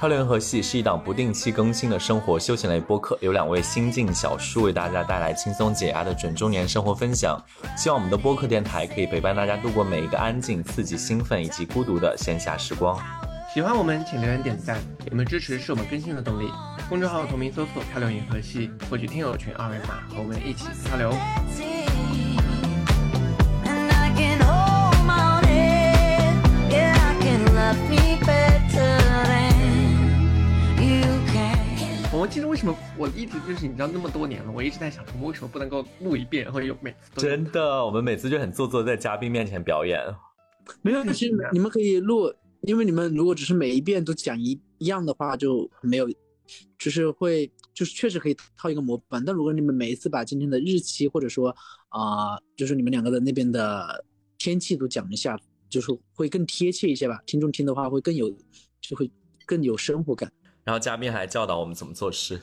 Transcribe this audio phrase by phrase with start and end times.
[0.00, 7.38] 漂流银河系是一档不定期更新的生活休闲类播客，由两位新晋小叔为大家带来轻松解压的准中年生活分享。
[7.76, 12.98] 希望我们的播客电台可以陪伴大家度过每一个安静、刺激、兴奋以及孤独的闲暇时光。
[13.52, 16.50] 喜欢我们请留言点赞，你们支持是我们更新的动力。
[16.88, 21.12] 公众号同名搜索“漂流银河系”，获取听友群二维码，和我们一起漂流。
[32.20, 39.98] 我记得为什么我一直就是你知道那么多年了，我一直在想，我们为什么不能够录一遍，然后有每次都真的，我们每次就很做作，在嘉宾面前表演。
[40.82, 46.06] 没有，其实你们可以录，因为你们如果只是每一遍都讲一一样的话，就没有，
[46.76, 49.24] 就是会就是确实可以套一个模板。
[49.24, 51.48] 但如果你们每一次把今天的日期或者说
[51.88, 54.04] 啊、就是你们两个的那边的
[54.36, 57.18] 天气都讲一下，就是会更贴切一些吧。
[57.24, 58.30] 听众听的话会更有，
[58.82, 59.10] 就会
[59.46, 60.30] 更有生活感。
[60.64, 62.40] 然后嘉宾还教导我们怎么做事。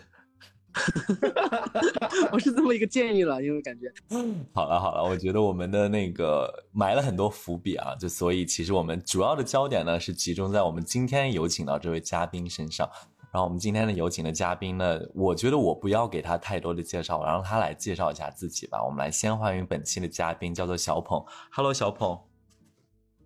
[2.31, 3.91] 我是这么一个建议了，因为感觉
[4.53, 12.87] 好了好了，我觉得我们的那个埋了很多伏笔啊，就所以其实我们主要的焦点呢是集中在我们今天有请到这位嘉宾身上。
[13.29, 18.81] 然后我们今天的有请的嘉宾呢，我觉得我不要给他太多的介绍，我让他来介绍一下自己吧。
[18.83, 21.23] 我们来先欢迎本期的嘉宾，叫做小捧。
[21.51, 22.19] Hello，小捧。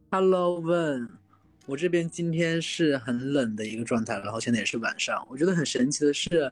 [0.10, 1.08] Hello 问，
[1.68, 5.26] 我这边今天是很冷的一个状态，然后现在也是晚上。
[5.30, 6.52] 我觉得很神奇的是，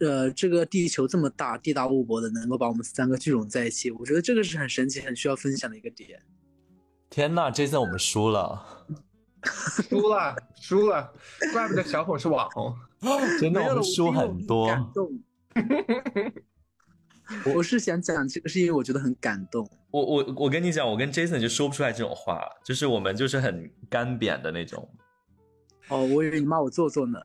[0.00, 6.20] 呃，这个地球这么大，地大物博的，能够把我们三个聚拢在一起，我觉得这个是很神奇、很需要分享的一个点。
[7.10, 8.86] 天呐，这次我们输了，
[9.88, 11.12] 输了，输了，
[11.52, 12.74] 怪不得小伙是网红。
[13.38, 14.66] 真的我们输很多。
[14.66, 15.22] 感动。
[17.44, 19.68] 我是想讲这个，是因为我觉得很感动。
[19.90, 24.88] 我我我跟你讲，我跟 Jason 就说不出来这种话，就是我们就是很干瘪的那种。
[25.88, 27.20] 哦，我以为你骂我做作呢。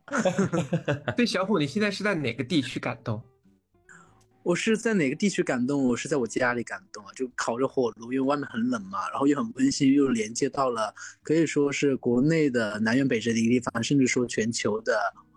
[1.17, 3.21] 对，小虎，你现在是在哪个地区感动？
[4.43, 5.83] 我是在哪个地区感动？
[5.83, 14.93] 我是在我家里感动啊，就烤着火炉，因为外面很冷嘛，然后又很温馨，又连接到了可以说是国内的南辕北辙的一个地方，甚至说全球的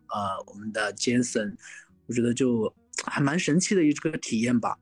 [0.09, 1.55] 呃我们的 Jason，
[2.07, 2.73] 我觉得就
[3.07, 4.79] 还蛮神奇的一个体验吧。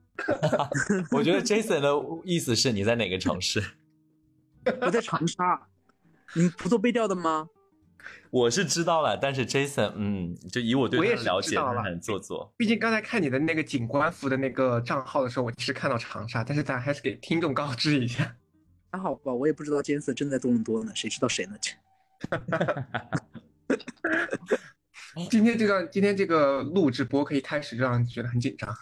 [1.11, 1.91] 我觉得 Jason 的
[2.25, 3.63] 意思是你在哪个城市？
[4.81, 5.69] 我在长沙，
[6.35, 7.49] 你不做背调的吗？
[8.31, 12.53] 我是知道了，但是 Jason，嗯，就以我对我也是他的了解，知道了他很做作。
[12.57, 18.37] 毕竟刚才看你的那个警官服的那个账号的时候，我其实看到长沙，但是咱还是给听众告知一下。
[18.91, 21.57] 还好吧，我也不知道 Jason 正在多伦多呢，谁知道谁呢？
[25.31, 28.75] 今天这个今天这个录制播可以开始，让人觉得很紧张。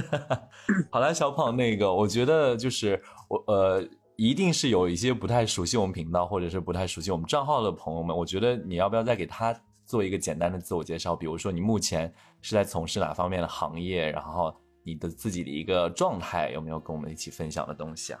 [0.90, 11.14] 好了，小胖，那个我觉得就是我呃，一定是有一些不太熟悉我们频道或者是不太熟悉我们账号的朋友们，我觉得你要不要再给他做一个简单的自我介绍？
[11.14, 12.12] 比如说你目前
[12.42, 18.20] 是在从事哪方面的行业，然后你的自己的一个状态有没有跟我们一起分享的东西啊？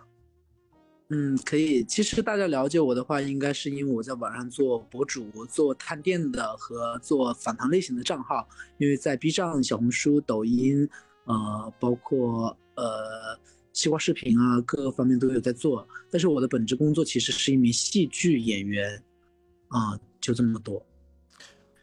[1.08, 1.84] 嗯，可以。
[1.84, 8.44] 其实大家了解我的话，应该是因为我在网上做博主、做探店的和做访谈类型的账号。
[8.78, 10.88] 因为在 B 站、小红书、抖音，
[11.26, 13.38] 呃，包括呃
[13.72, 15.86] 西瓜视频啊，各个方面都有在做。
[16.10, 19.00] 但是我的本职工作其实是一名戏剧演员，
[19.68, 20.84] 啊、就这么多。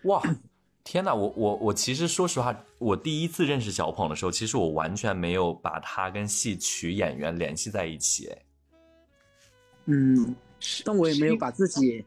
[0.03, 0.21] 哇，
[0.83, 8.27] 天呐，我我我其实说实话，我第一次认识小鹏的时候，其实我完全没有把他跟戏曲演员联系在一起。
[8.27, 8.42] 哎
[9.85, 10.35] 嗯，
[10.85, 12.05] 但我也没有把自己，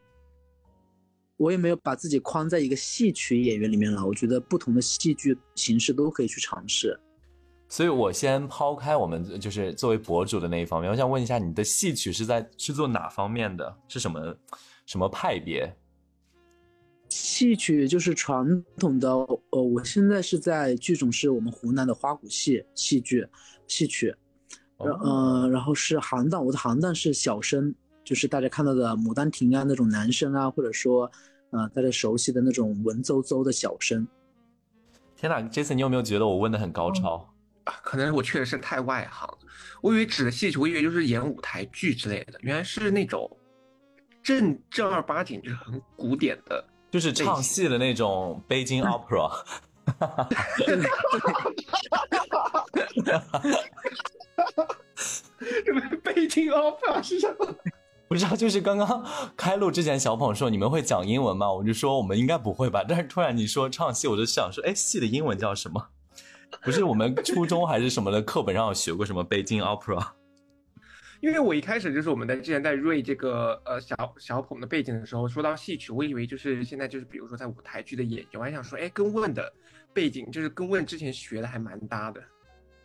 [1.37, 4.05] 我也没有把自己框在一个戏曲演员里面了。
[4.05, 6.99] 我觉得不同的戏剧形式都可以去尝试。
[7.69, 13.77] 所以我先抛开我们就是作为博主的那一方面，我想问一下，你的戏曲是在是做哪方面的？
[13.87, 14.35] 是什么
[14.85, 15.75] 什么派别？
[17.09, 23.27] 戏曲就是传统的，呃，我现在是在剧种是我们湖南的花鼓戏戏剧
[23.67, 24.17] 戏曲，然
[24.77, 31.09] 呃，然后是行当，我的行当是小生，就是大家看到的《牡丹亭》啊那种男生啊，或者说
[31.49, 34.07] 呃大家熟悉的那种文绉绉的小生。
[35.15, 37.27] 天哪，Jason，你有没有觉得我问的很高超？
[37.63, 39.37] 啊，可能我确实是太外行了。
[39.81, 43.29] 我以为指的戏曲，我以为就是演舞台剧之类的，原来是那种
[44.21, 46.63] 正正儿八经就是很古典的。
[46.91, 49.31] 就是唱戏的那种北京 opera。
[56.03, 57.55] Beijing Opera 是什么？
[58.07, 59.05] 不知道，就是刚刚
[59.35, 61.51] 开录之前，小鹏说你们会讲英文吗？
[61.51, 62.83] 我就说我们应该不会吧。
[62.87, 65.89] 但是突然你说唱戏，我就想说，哎，戏的英文叫什么？
[66.63, 70.11] 不是我们初中还是什么的课本上有学过什么北京 Opera？
[71.19, 79.51] 因为我一开始就是我们在之前在瑞这个呃小小捧的背景的时候，说到戏曲，我以为就是现在就是比如说在舞台剧的演员，我还想说，哎，跟问的
[79.93, 82.23] 背景就是跟问之前学的还蛮搭的。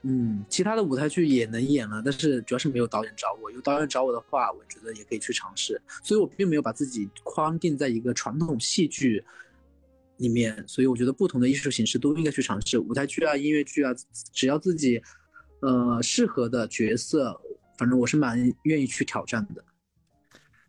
[0.04, 3.50] 嗯，其他的舞台剧也能演了，但是主要是没有导演找我。
[3.52, 5.80] 有导演找我的话，我觉得也可以去尝试。
[6.02, 9.24] 所以我并没有把自己框定在一个传统戏剧
[10.16, 10.64] 里面。
[10.66, 13.92] 所以我觉得不同的艺术形式都应该去尝试，舞台剧啊、音乐剧啊，
[14.32, 15.00] 只要自己
[15.60, 17.40] 呃适合的角色，
[17.78, 19.64] 反正我是蛮愿意去挑战的。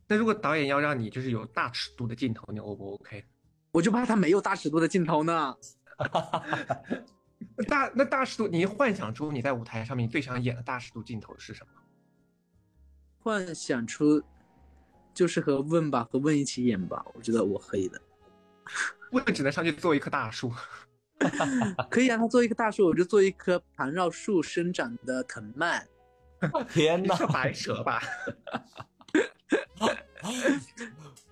[0.08, 3.24] 那如果导演要让你就是有大尺度的镜头，你 O 不 OK？
[3.72, 5.56] 我就怕他没有大尺度的镜头呢。
[7.68, 11.82] 大那大尺度，你幻想出你在舞台上面最想演的大尺度镜头是什么？
[13.20, 14.22] 幻想出
[15.14, 18.02] 就是和问吧，和问一起演吧，我觉得我可以的。
[19.12, 20.52] 问只能上去做一棵大树，
[21.90, 25.88] 可以啊他做一棵大树，我就做一棵盘绕树生长的藤蔓。
[26.74, 28.02] 天哪，是白蛇吧？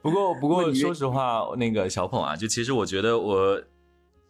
[0.01, 3.61] 不过不过，说实话，那个小捧啊，就其实我觉得我。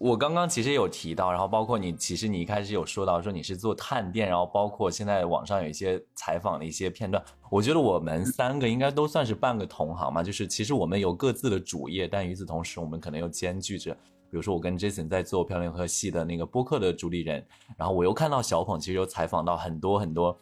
[0.01, 17.45] 我刚刚其实有提到，然后包括你，其实你一开始有说到说你是做探店，然后包括现在网上有一些采访的一些片段，我觉得我们三个应该都算是半个同行嘛，就是其实我们有各自的主业，但与此同时，我们可能又兼具着，比如说我跟 Jason 在做漂亮和系的那个播客的主理人，
[17.77, 20.36] 然后我又看到小捧其实有采访到很多很多，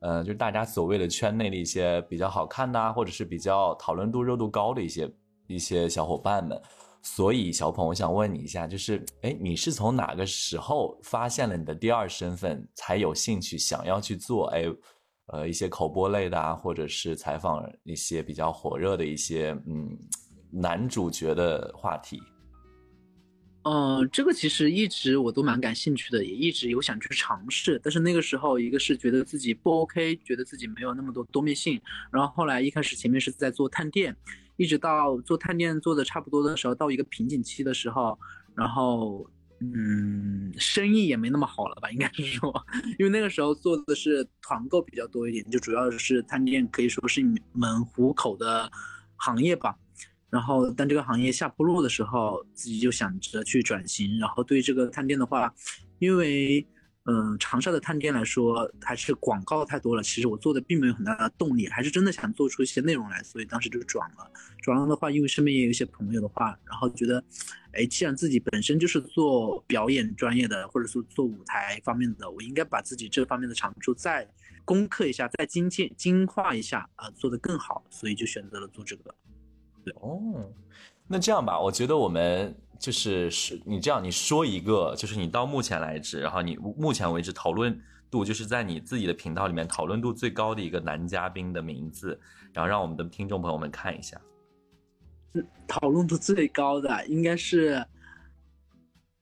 [0.00, 5.10] 呃，就是大家所谓的圈内的一些比较好看的，或者是比较讨论度热度高的一些
[5.46, 6.60] 一些小伙伴们。
[7.02, 14.64] 所以，小鹏，我想问你一下，就是，哎，你是从哪个时候发现了你的第二身份，才有兴趣想要去做，哎，
[15.26, 19.96] 呃，一些口播类的啊，或者是采访一些比较火热的一些，嗯，
[20.50, 22.20] 男主角的话题？
[23.62, 27.80] 嗯，这个其实一直我都蛮感兴趣的，也一直有想去尝试。
[27.82, 31.80] 但是那个时候，一个是觉得自己不 OK，觉得自己没有那么多多面性。
[32.10, 34.16] 然后后来一开始前面是在做探店。
[34.56, 38.18] 一直到做探店做的差不多的时候，到一个瓶颈期的时候，
[38.54, 39.26] 然后，
[39.60, 42.52] 嗯，生意也没那么好了吧，应该是说，
[42.98, 48.70] 因为那个时候做的是团购比较多一点，就主要是探店可以说是一门糊口的
[49.16, 49.74] 行业吧。
[50.30, 54.18] 然后，当这个行业下坡路的时候，自己就想着去转型。
[54.18, 55.54] 然后对这个探店的话，
[55.98, 56.66] 因为。
[57.04, 60.02] 嗯，长沙的探店来说，还是广告太多了。
[60.02, 64.30] 其实我做的并没有很大的动力，还是真的想做出一些内容来，所以当时就转了。
[64.62, 67.24] 转了的话，因为身边也有一些朋友的话，然后觉得，
[67.72, 74.28] 哎，既然自己本身就是做表演专业的，或者说做舞台方面的，我应该把自己这方面的长处再
[74.66, 77.82] 攻克一下，再精进精化一下啊，做得更好。
[77.88, 79.12] 所以就选择了做这个。
[80.00, 80.50] 哦，
[81.06, 82.54] 那这样吧，我觉得我们。
[82.80, 87.78] 就是是你这样，你说一个，就是你到目前来止，然后你目前为止讨论
[88.10, 92.18] 度就是在你自己的频道里面讨论度最高的一个男嘉宾的名字，
[92.54, 94.18] 然后让我们的听众朋友们看一下。
[95.68, 97.86] 讨论度最高的应该是，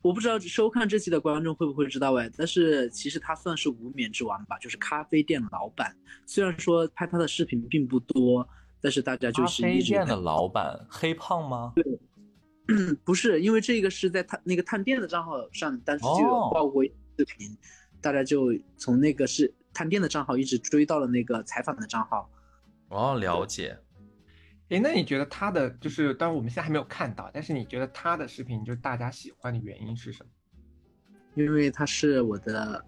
[0.03, 5.93] 我不知道收看这期的观众会不会知道哎，但是其实他算是无冕之王吧，就是咖啡店老板。
[6.27, 8.49] 虽然说拍他的视频并不多，
[8.81, 11.73] 但是大家就是咖啡店的老板黑胖吗？
[11.75, 11.85] 对。
[13.03, 17.57] 不是，因为这个是在探那个探店的账号上，当时就有爆过视频，
[17.99, 22.31] 大家就从那个是探店的账号一直追到了那个采访的账号。
[22.89, 23.79] 哦，了解。
[24.69, 30.31] 哎，那你觉得他的就是，当然我们现在还没有看到，但是你觉得他的视频就是大家喜欢的原因是什么？
[31.35, 32.85] 因为他是我的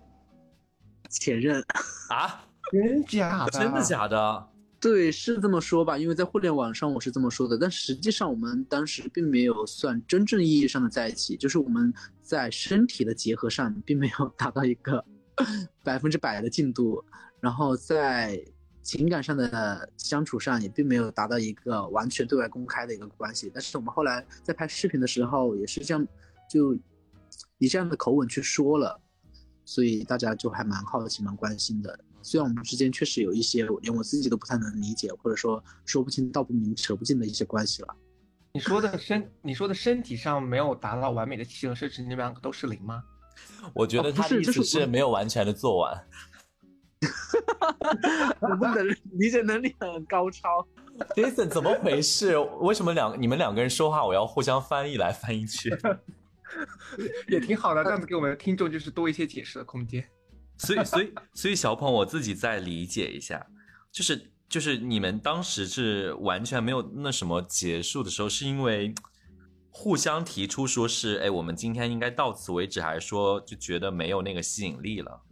[1.09, 1.65] 前任
[2.11, 2.45] 啊？
[2.71, 3.51] 真假的？
[3.51, 4.49] 真的假的？
[4.81, 15.05] 对，是这么说吧，因为在互联网上我是这么说的，但实际上我们当时并没有算真正意义上的在一起，就是我们在身体的结合上并没有达到一个
[15.85, 17.05] 百分之百的进度，
[17.41, 18.43] 然后在
[18.83, 23.51] 情感上的相处上也并没有达到一个完全对外公开的一个关系。
[23.53, 26.07] 但是我们后来在拍视频的时候也是这样，
[26.49, 26.75] 就
[27.59, 28.99] 以这样的口吻去说了，
[29.67, 32.01] 所以大家就还蛮好奇、蛮关心的。
[32.23, 37.97] 虽然我们之间确实有一些连我自己都不太能理解，或者说说不清道不明扯不进的一些关系了。
[38.53, 43.03] 你说的身，你说的身体上没有达到完美的契合，甚至你们两个都是零吗？
[43.75, 46.07] 我觉得他的意思是没有完全的做完。
[48.41, 50.67] 我们的理解能力很高超。
[51.17, 52.37] Jason，怎么回事？
[52.61, 55.71] 为什么两你们两个人说话，我要互相翻译来翻译去？
[57.29, 60.05] 也挺好的，这样子给我们的听众就是多一些解释的空间。
[60.61, 63.47] 所以，所以，所以，小鹏，我自己再理解一下，
[63.91, 68.93] 就是就是你们当时是完全没有那什么结束的时候，是因为
[69.71, 75.23] 互相提出说是哎，我们今天应该到此为止，还是说就觉得没有那个吸引力了？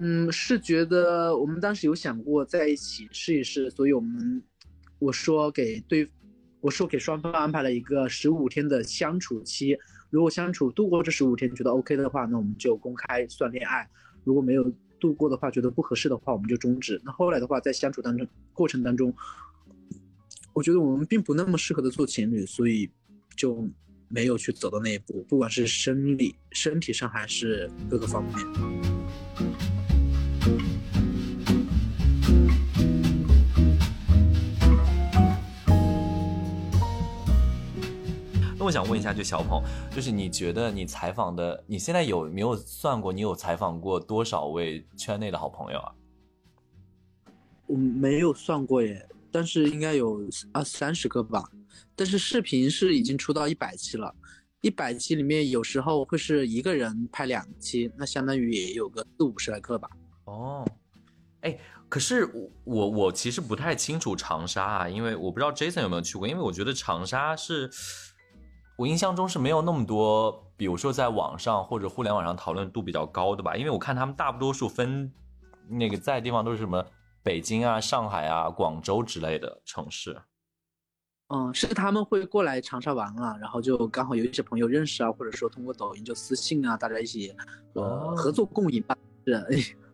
[0.00, 4.42] 嗯，是觉得我们当时有想过在一起试一试，所以我们
[4.98, 6.10] 我说给对，
[6.60, 9.78] 我说给双方安排了一个十五天的相处期，
[10.10, 13.86] 如果相处度过这十五天觉得 OK 的话，那我们就公开算恋爱；
[14.24, 17.00] 如果没有度过的话，觉得不合适的话，我们就终止。
[17.04, 19.12] 那后来的话，在相处当中过程当中，
[20.52, 22.90] 我觉得我们并不那么适合的做情侣，所以
[23.36, 23.68] 就
[24.08, 28.36] 没有去走到那一步，不管是生理、身体上还是各个方面。
[38.62, 45.92] 那我想问一下，就小鹏，就是你觉得你采访的，你现在有没有算过，你有采访过多少位圈内的好朋友啊？
[47.66, 50.20] 我没有算过耶，但是应该有
[50.52, 51.42] 二三十个吧。
[51.96, 54.14] 但是视频是已经出到一百期了，
[54.60, 59.90] 一百期里面有时候会是一个人拍两期，那相当于也有个四五十来个吧。
[60.26, 60.64] 哦，
[61.40, 67.68] 哎，可是我我我其实不太清楚长沙啊，因为我不知道 Jason 有没有去过，因为我觉得长沙是。
[68.76, 75.12] 我印象中是没有那么多，比如说在网上或者互联网上讨论度比较高的吧，因为我看他们大多数分
[75.68, 76.84] 那个在的地方都是什么
[77.22, 80.20] 北京啊、上海啊、广州之类的城市。
[81.28, 87.34] 嗯，是他们会过来长沙玩啊，然后就刚好有一些朋友认识啊，或者说通过抖音就私信啊，大家一起
[87.74, 88.96] 呃合作共赢吧。
[89.24, 89.32] 是，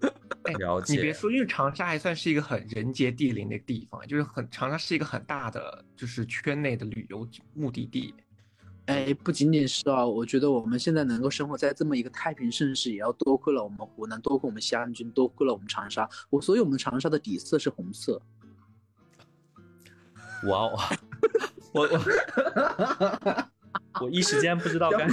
[0.58, 0.94] 了解。
[0.94, 8.14] 你别说，因为长沙还算是一个很人杰地灵的地方，就是很长沙是一个很大的就是圈内的旅游目的地。
[8.88, 16.08] 哎，不仅仅是啊，我觉得我们现在能够生活在这么一个太平盛世，也要多亏了我们湖南，多亏我们西安军，多亏了我们长沙。
[16.30, 18.20] 我所以，我们长沙的底色是红色。
[20.48, 20.78] 哇哦，
[21.72, 22.00] 我我
[24.00, 25.06] 我一时间不知道该。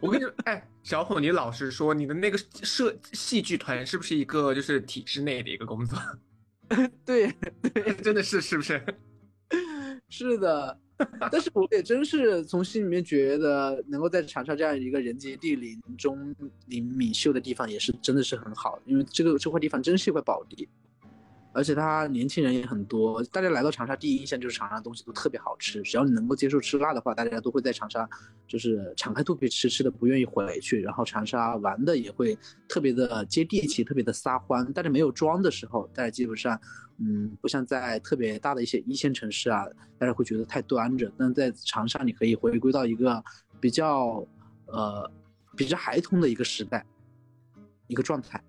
[0.00, 5.98] 我跟你说，哎，小虎，你老实说，你的那个社戏剧团是不是一个就是体制内的一个工作？
[7.04, 7.30] 对
[7.60, 8.82] 对， 真的是是不是？
[10.08, 10.80] 是的。
[11.30, 16.34] 但是我也真是从心里面觉得，能够在长沙这样一个人杰地灵、钟
[16.66, 20.68] 灵敏秀的地方，也是真的是很好，因为这个这块地方真是一块宝地。
[21.54, 25.80] 而且他年轻人也很多，大家来到长沙第一印象就是长沙东西都特别好吃。
[25.82, 28.06] 只要你能够接受吃辣的话，大家都会在长沙
[28.48, 30.82] 就是敞开肚皮吃，吃的不愿意回去。
[30.82, 32.36] 然后长沙玩的也会
[32.68, 34.70] 特别的接地气，特别的撒欢。
[34.72, 36.60] 大家没有装的时候，大家基本上，
[36.98, 39.64] 嗯，不像在特别大的一些一线城市啊，
[39.96, 41.10] 大家会觉得太端着。
[41.16, 43.22] 但在长沙，你可以回归到一个
[43.60, 44.26] 比较
[44.66, 45.08] 呃
[45.56, 46.84] 比较孩童的一个时代，
[47.86, 48.42] 一个状态。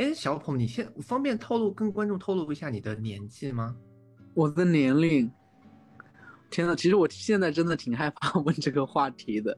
[0.00, 3.76] 哎，小鹏，你现方便透露跟观众透露一下你的年纪吗？
[4.32, 5.30] 我的年龄，
[6.50, 9.54] 天呐，其实我现在真的挺害怕 问这个话题的。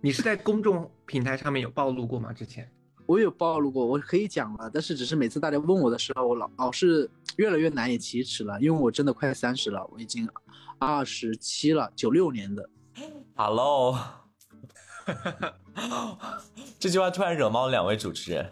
[0.00, 2.32] 你是在公众平台上面有暴露过吗？
[2.32, 2.68] 之前
[3.06, 10.28] 我有暴露过，我可以讲了，但是只是每次大家问我的时候，我老老是越来越难以启齿了，因为我真的快三十了，我已经
[10.80, 12.68] 二十七了，九六年的。
[13.36, 13.96] Hello，
[16.80, 18.50] 这句话突然惹毛了两位主持人。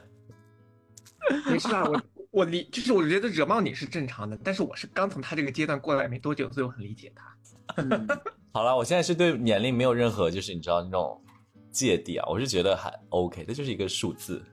[1.50, 7.36] 没事啊，我我理就是我觉得惹毛你是正常的，但是我是刚从他这个阶段过来没多久，所以我很理解他。
[8.52, 11.22] 好了，我现在是对年龄没有任何就是你知道那种
[11.70, 14.44] 芥蒂啊，我是觉得还 OK，这就是一个数字。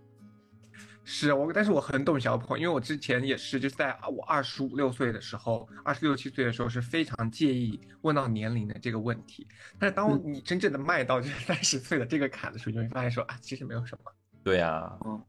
[1.04, 9.48] 是我，但是我很懂小鹏，因为我之前也是，就是在我二十五六岁的时候，二十六七岁的时候是非常介意问到年龄的这个问题。
[9.80, 14.12] 但是当你真正的迈到就是三十岁的这个坎的时候，你会发现说啊，其实没有什么。
[14.44, 15.20] 对呀，嗯。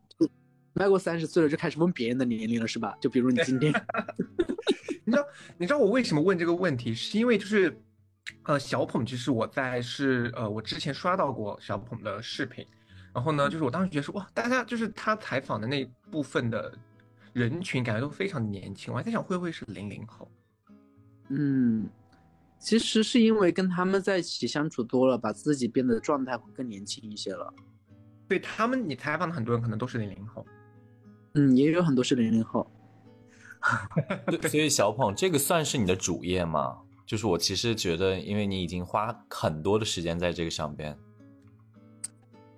[0.73, 2.97] 迈过三十岁了就开始问别人的年龄了是吧？
[3.01, 3.73] 就比如你今天，
[5.05, 5.27] 你知道
[5.59, 6.95] 你知道我为什么问这个问题？
[6.95, 7.77] 是因为就是，
[8.45, 12.65] 呃，小鹏其实我在是呃我之前刷到过小鹏的视频，
[13.13, 16.73] 然后呢，就是我当时觉得说哇，大家就是他采访的那部分的
[17.33, 20.31] 人群感觉都非常年轻，我还在想会不会是零零后？
[21.29, 21.89] 嗯，
[22.59, 27.53] 其实是因为跟他们在一起相处多了，把自己变得状态会更年轻一些了。
[28.29, 30.47] 对他们，你采访的很多人可能都是零零后。
[31.35, 32.71] 嗯，也有很多是零零后，
[34.51, 36.79] 所以小鹏这个算是你的主业吗？
[37.07, 40.97] 就是我其实觉得，因为你已经花很多的时间在这个上边。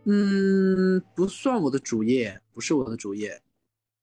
[0.04, 3.40] 嗯，不算我的主业，不是我的主业，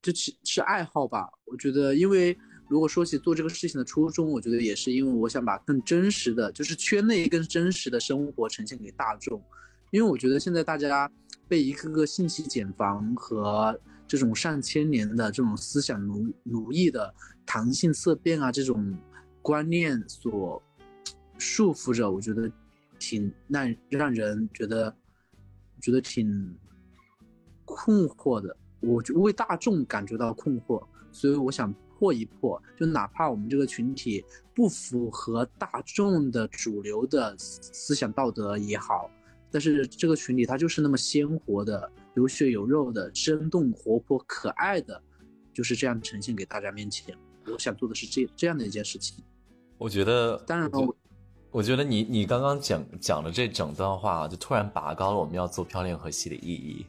[0.01, 1.29] 这其是爱好吧。
[1.45, 9.41] 我觉得，因为如果说起做这个事情的初衷，我觉得也是因为我想把更真实的，就是圈内更真实的生活呈现给大众。
[9.91, 11.11] 因为我觉得现在大家
[11.47, 17.13] 被一个个信息茧房和这种上千年的这种思想奴奴役的
[17.45, 18.97] 弹性色变啊这种
[19.39, 20.61] 观念所
[21.37, 22.51] 束缚着，我觉得
[22.97, 24.93] 挺让让人觉得
[25.79, 26.57] 觉得挺
[27.63, 28.57] 困惑的。
[28.79, 34.25] 我就为大众感觉到困惑，所以我想破一破，就哪怕我们这个群体
[34.55, 39.11] 不符合大众的主流的思想道德也好，
[39.51, 45.01] 但是这个群体它就是那么鲜活的、有血有肉的、生动活泼、可爱的，
[45.53, 47.15] 就是这样呈现给大家面前。
[47.47, 49.23] 我想做的是这这样的一件事情。
[49.77, 50.95] 我觉得，当然了，
[51.51, 56.85] 我觉得你你刚刚讲讲的这整段话，就突然拔高了我们要做漂亮和系的意义。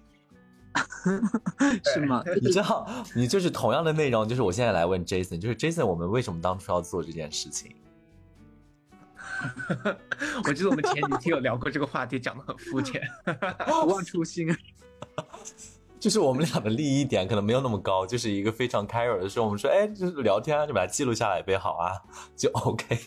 [1.95, 2.23] 是吗？
[2.41, 7.75] 你知道，你就是同样的内容，就是我现在来问 Jason，就是 Jason，我们为什么当初要做这件事情？
[10.45, 13.00] 我记得我们前几天有聊过这个话题，讲的很肤浅。
[13.67, 14.57] 不忘初心啊！
[16.00, 21.92] 就是我们俩的利益点可能没有那么高，就是一个非常 casual 的时候，我们说，哎，就是聊天啊，就把它记录下来呗，好啊，
[22.35, 22.99] 就 OK。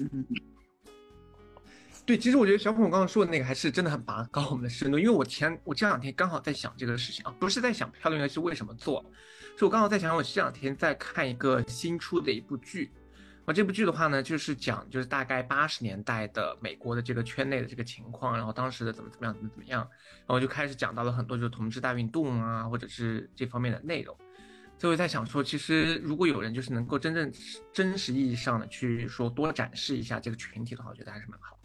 [2.05, 9.03] 对，其实我觉得小鹏刚刚说的那个还是真的很拔高我们的深度，因为我前我这两天刚好在想这个事情啊，不是在想漂亮游戏为什么做，
[9.57, 12.91] 是我刚好在想，我这两天在看一个新出的一部剧，
[13.45, 19.81] 那，这部剧的话呢，就是讲就是大概八十年代的美国的这个圈内的这个情况，然后当时的怎么怎么样怎么怎么样，
[20.19, 24.17] 然后就开始讲到了很多就是同志大运动啊，或者是这方面的内容。
[24.77, 27.31] 所以我在想说，其实如果有人就是能够真正
[27.71, 31.59] 真实意义上的去说多展示一下这个群体的话，我觉得还是蛮好。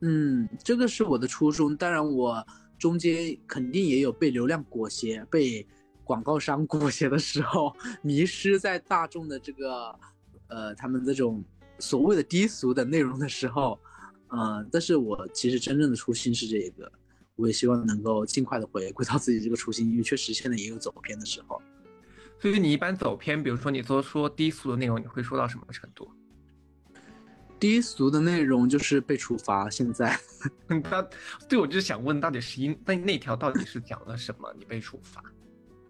[0.00, 1.76] 嗯，这个是我的初衷。
[1.76, 2.44] 当然，我
[2.78, 5.66] 中间肯定也有被流量裹挟、被
[6.04, 9.92] 广告商 裹挟的时候，迷失在大众的这个
[10.48, 11.44] 呃他们这种
[11.78, 13.78] 所谓的低俗的内容的时候，
[14.28, 16.90] 嗯、但是我其实真正的初心是这个，
[17.36, 21.60] 我也希望能够尽快的回归到自己这个初心，因为确实现在也有走偏的时候。
[22.40, 26.08] 所以你一般走偏，比如说你说说低俗的内容，你会说到什么程度？
[27.58, 30.16] 低俗的内容就是被处罚，现在
[30.84, 31.04] 他
[31.48, 34.54] 对我就是想问，到底是因那那条到底是讲了什么？
[34.56, 35.20] 你被处罚？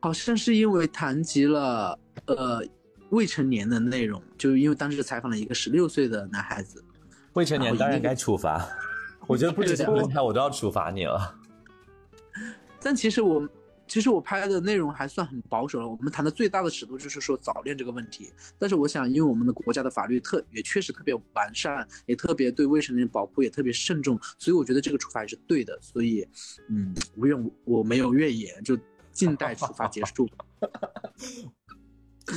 [0.00, 2.64] 好像是因为谈及了呃
[3.10, 6.84] 未成年的内容，就因为当时采访了一个十六岁的男孩子，
[7.32, 8.68] 未成年当然该处罚，
[9.26, 11.34] 我觉得不止讲轮胎，我都要处罚你了。
[12.80, 13.48] 但其实我
[13.86, 15.88] 其实我拍的内容还算很保守了。
[15.88, 18.30] 我们谈的最大的尺度就是说早恋这个问题。
[18.58, 25.78] 但是我想，因为我们的国家的法律特也确实特别完善，也特别对未成年人保护也特别慎重，所以我觉得这个处罚也是对的。
[25.80, 26.28] 所以，
[26.68, 28.78] 嗯，无怨我没有怨言，就
[29.10, 30.28] 静待处罚结束。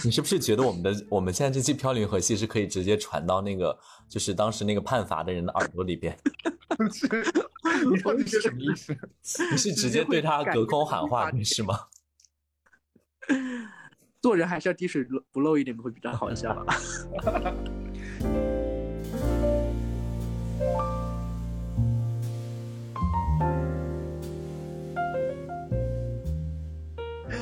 [0.05, 3.77] 你是不是觉得我们的我们现在这期飘零河系是可以直接传到那个
[4.07, 6.17] 就是当时那个判罚的人的耳朵里边？
[6.93, 7.07] 是，
[7.89, 8.95] 你到底是什么意思？
[9.51, 11.79] 你是直接对他隔空喊话是吗？
[14.21, 16.65] 做人还是要滴水不漏一点会比较好一些吧。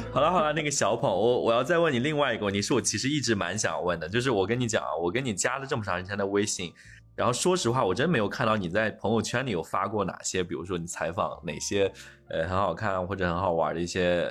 [0.11, 6.73] 好了好了，那个小鹏，我我要再问你另外一个问题，是我其实一直蛮想问的，就是我跟你讲啊，我跟你加了这么长时间的微信，
[7.15, 11.91] 然后说实话，我真没有看到你在朋友圈里有发过哪些，比如说你采访哪些
[12.27, 14.27] 呃很好看或者很好玩的一些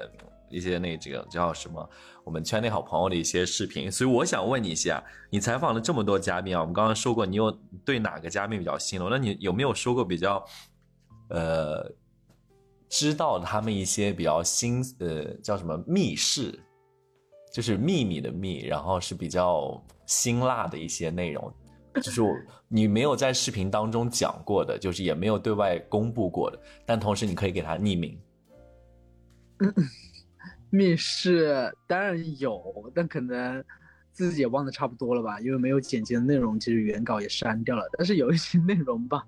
[0.50, 1.88] 一些那这个叫什么
[2.24, 10.44] 我们圈内好朋友的一些视频，所以我想问你一下，你采访了这么多嘉宾啊，我们刚刚说过你有对哪个嘉宾比较心动，那你有没有说过比较
[11.28, 11.88] 呃？
[12.88, 16.58] 知道他们一些比较新呃叫什么密室，
[17.52, 21.52] 就是秘密的密，然后是比较辛辣的一些内容，
[21.94, 22.34] 就是我
[22.66, 28.18] 你没有在视频当中讲过的，就是也没有对外公布过的，但同时你可以给他匿名。
[29.58, 29.74] 嗯，
[30.70, 33.62] 密室当然有，但可能
[34.12, 39.26] 自己也忘得差不多了吧，因为没有剪辑的内容，其实原稿也删掉了，但是有一些内容吧。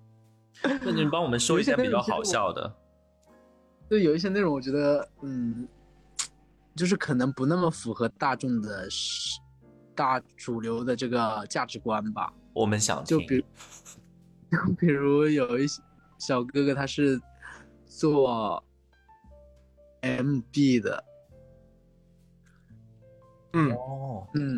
[0.63, 2.77] 那你帮我们说一下比较好笑的。
[3.91, 5.67] 对，有一些内容我觉得，嗯，
[6.77, 8.89] 就是可能不那么符合大众的
[9.97, 12.33] 大主流的这个价值观吧。
[12.53, 13.47] 我们想就比，就
[14.79, 15.83] 比如有一些
[16.19, 17.21] 小哥哥他是
[17.85, 18.63] 做
[20.03, 21.05] MB 的，
[23.55, 24.57] 嗯哦，嗯，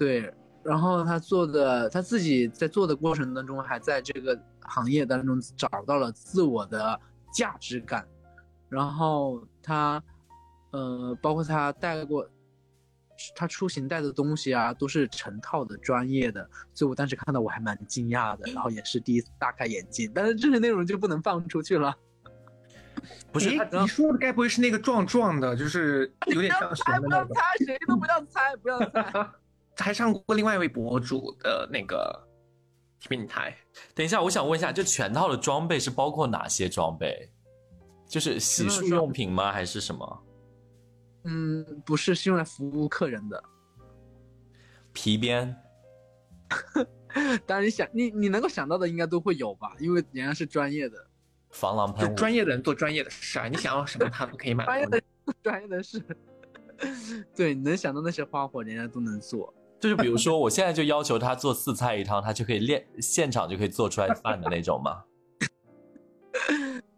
[0.00, 7.00] 对，然后他做的他自己在做的过程当中，还在这个行业当中找到了自我的
[7.32, 8.04] 价值感。
[8.72, 10.02] 然后他，
[10.70, 12.26] 呃，包括他带过，
[13.36, 20.10] 他出行带的东西啊，都是成套的、专业的，所以我当时看到我还蛮惊讶的，然后也是第一次大开眼界。
[20.14, 21.94] 但是这些内容就不能放出去了。
[23.30, 27.26] 不是你说的该不会是那个壮壮的，就是有点像猜， 熊的那个？
[27.26, 29.30] 不要猜，谁都不要猜，不要猜。
[29.76, 32.26] 还上过另外一位博主的那个
[33.08, 33.56] 平台，
[33.94, 37.30] 等一下，我想问一下，这全套的装备是包括哪些装备？
[38.12, 39.50] 就是洗漱用品吗？
[39.50, 40.22] 还是什么
[41.24, 43.42] 嗯，不是，是用来服务客人的。
[44.92, 45.56] 皮鞭？
[47.46, 50.98] 当然，你想你你能够想到的应该都会有吧，因为人家是专业的，
[51.52, 52.14] 防狼喷雾？
[52.14, 55.32] 专业的人做专业的事啊，你想要什么他都可以买专业的足。
[55.42, 56.02] 专业的事，
[57.34, 59.54] 对，你能想到那些花活，人家都能做。
[59.80, 65.02] 就是比如说，我现在就要求他做四菜一汤，他就可以练现场就可以做出来饭的那种吗？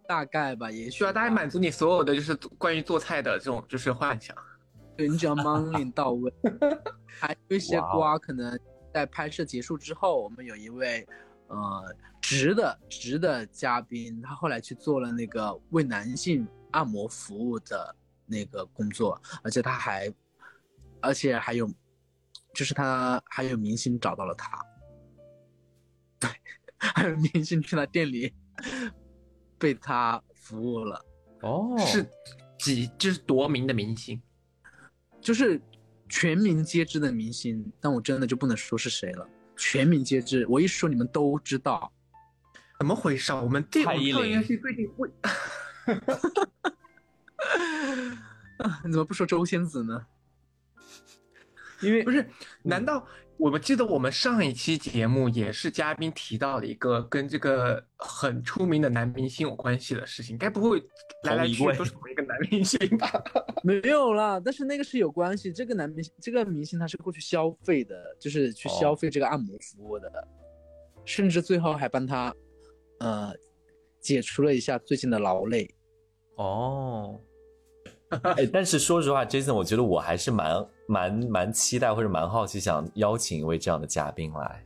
[0.07, 4.37] 大概吧，也许需要大概满足你所有的就是关于做菜的这种 就是幻想。
[4.97, 6.33] 对你只要 money 到位，
[7.07, 8.57] 还有一些瓜可能
[8.93, 11.05] 在拍摄结束之后，我们有一位
[11.49, 20.13] 呃直的直的嘉宾，他后来去做了那个为男性按摩服务的那个工作，而且他还，
[21.01, 21.69] 而且还有，
[22.55, 24.65] 就是他还有明星找到了他，
[26.21, 26.31] 对，
[26.79, 28.33] 还有明星去他店里
[29.65, 31.03] 被他服务了。
[31.41, 32.07] 哦是
[32.59, 34.21] 几就是夺名的明星，
[35.23, 35.59] 就是
[36.07, 39.27] 全民皆知的明星，但我真的就不能说是谁了。
[39.57, 41.91] 全民皆知，我一说你们都知道。
[42.79, 43.41] 怎么回事啊？
[43.41, 45.11] 我们这蔡依林我们跳跃系最近为
[48.59, 50.07] 啊， 你怎么不说周仙子呢？
[51.81, 52.29] 因为不是？
[52.63, 60.39] 难道我们记得我们上一期节目也是嘉宾提到了一个跟这个很出名的男明星有关系的事情？
[60.39, 60.81] 该不会
[61.25, 63.11] 来来去去都是同一个男明星吧？
[63.65, 65.53] 没有啦，但是那个是有关系。
[65.53, 70.11] 这个男明星，这个明星他是过去消费的，就是去消费这个按摩服务的，
[71.05, 72.35] 甚至最后还帮他，
[73.01, 73.33] 呃，
[74.01, 75.69] 解除了一下最近的劳累。
[76.37, 77.21] 哦，
[78.37, 84.65] 哎，但是说实话，Jason，我觉得我还是蛮蛮蛮期待或者蛮好奇，想邀请一位这样的嘉宾来。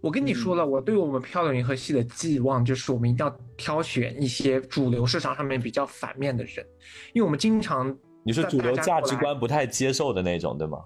[0.00, 6.66] 我跟你说了，我对我们漂流银河系的寄望就是，我们一定要挑选一些主流市场上面比较反面的人，
[7.12, 10.78] 因为我们经常你说主流价值观不太接受的那种，对吗？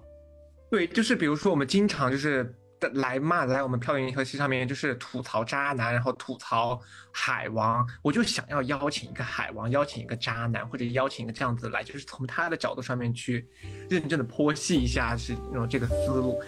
[0.68, 2.53] 对，就是比如说我们经常就是
[2.95, 6.79] 来骂来我们漂流银河系上面就是吐槽渣男，然后吐槽
[7.11, 13.49] 海王，我就想要邀请一个海王，邀请一个渣男，或者邀请一个这样子来，就是从他的角度上面去
[13.89, 16.43] 认真的剖析一下是用这个思路。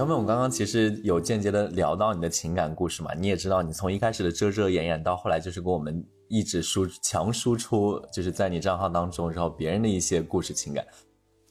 [0.00, 10.82] 小美，我刚刚其实有间接的聊到你的情感故事嘛，你也知道，你从一开始的遮遮掩掩，到后来就是给我们一直输强输出，就是在你账号当中，然后别人的一些故事情感。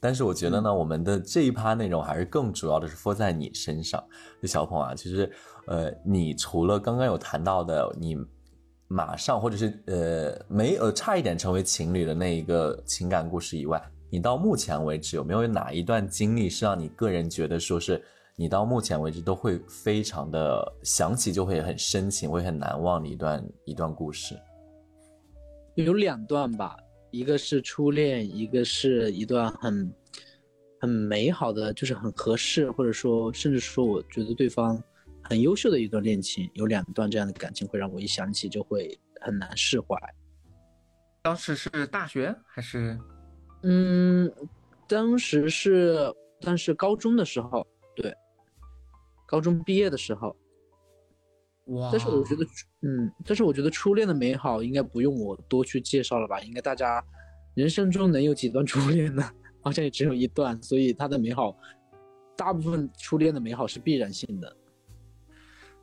[0.00, 4.02] 但是我觉得呢，我们的这一趴内容还是更主要的是 f 在你身上。
[4.42, 5.30] 就小鹏啊，其实
[5.68, 8.16] 呃，你除了刚刚有谈到的，你
[8.88, 18.02] 马上或者是呃没呃差一点成为情侣的那一个情感故事以外，你到目前为止有没有哪一段经历是让你个人觉得说是
[18.40, 24.34] 你到目前为止都会非常的想起就会很深情，会很难忘的一段一段故事？
[25.74, 26.74] 有两段吧，
[27.10, 29.94] 一个是初恋，一个是一段很
[30.80, 34.82] 很美好的，就是很合适，或者说甚至说我觉得对方
[35.22, 36.50] 很优秀的一段恋情。
[36.54, 39.94] 有两段这样的感情会让我一想起就会很难释怀。
[41.20, 42.98] 当时是大学还是？
[43.64, 44.32] 嗯，
[44.88, 47.79] 当时是，但是高中的时候，对，
[49.30, 50.34] 高中毕业的时候，
[51.66, 52.44] 哇但是我觉得，
[52.82, 56.40] 嗯，但是我觉得初恋的美好应该不用我多去介绍了吧？
[56.40, 57.00] 应该大家
[57.54, 59.22] 人生中能有几段 初恋呢？
[59.62, 61.56] 好像也只有一段，所以它的美好，
[62.36, 64.56] 大部分初恋的美好是必然性的。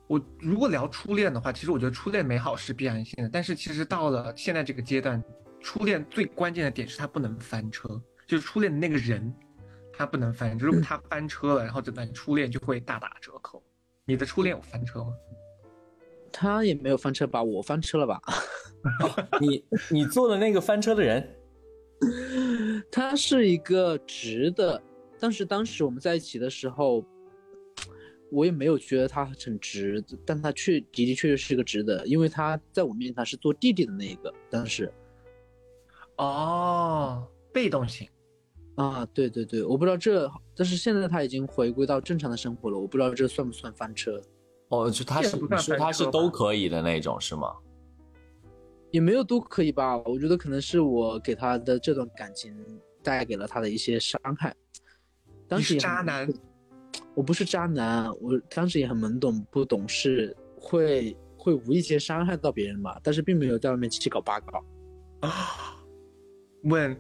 [0.08, 5.24] 我如果聊初恋的话，其实我觉得初恋美好是必然性的，但是其实到了现在这个阶段，
[5.62, 7.88] 初恋最关键的点是它不能翻车，
[8.28, 9.34] 就是初恋的那个人，
[9.98, 10.66] 他不能翻车。
[10.68, 13.64] 如果他翻车了，然后整段初恋就会大打折扣。
[14.06, 15.14] 你的初恋有翻车吗？
[16.32, 17.42] 他也没有翻车吧？
[17.42, 18.22] 我翻车了吧？
[19.42, 21.36] 你你做的那个翻车的人，
[22.92, 24.80] 他是一个直的，
[25.20, 27.04] 但是当时我们在一起的时候，
[28.32, 34.94] 我也没有觉得他很直，但他确的的确确是个直的，因为他在我面前他是做弟弟的那一个，当时
[36.18, 38.08] 哦，被动型。
[38.78, 44.22] 啊，对对对，我不知道这，但是现在他已经回归到正常的生活了，我不知道这算不算翻车，
[44.70, 45.36] 哦，就他是
[45.78, 47.56] 他是都可以的那种是吗？
[48.92, 52.56] 也没有都可以吧，我觉得可能是我给他的这段感情
[53.04, 54.56] 带给了他的一些伤害。
[55.48, 56.32] 当时也渣男，
[57.16, 64.64] 我不是渣男，我当时也很懵懂不懂事，会会无意间伤害到别人嘛，但是并没有在外面七搞八搞。
[65.22, 65.76] 啊
[66.64, 66.96] 问，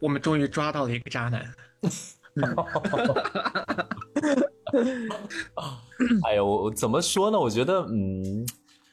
[0.00, 1.54] 我们终于抓到了一个渣男。
[6.24, 7.38] 哎呦，我我怎么说呢？
[7.38, 8.46] 我觉得，嗯，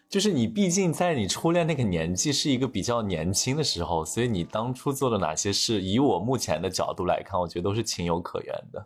[0.10, 8.84] 就是你毕竟在你初恋那个年纪是一个比较年轻的时候，所以你当初做了哪些事，以我目前的角度来看，我觉得都是情有可原的。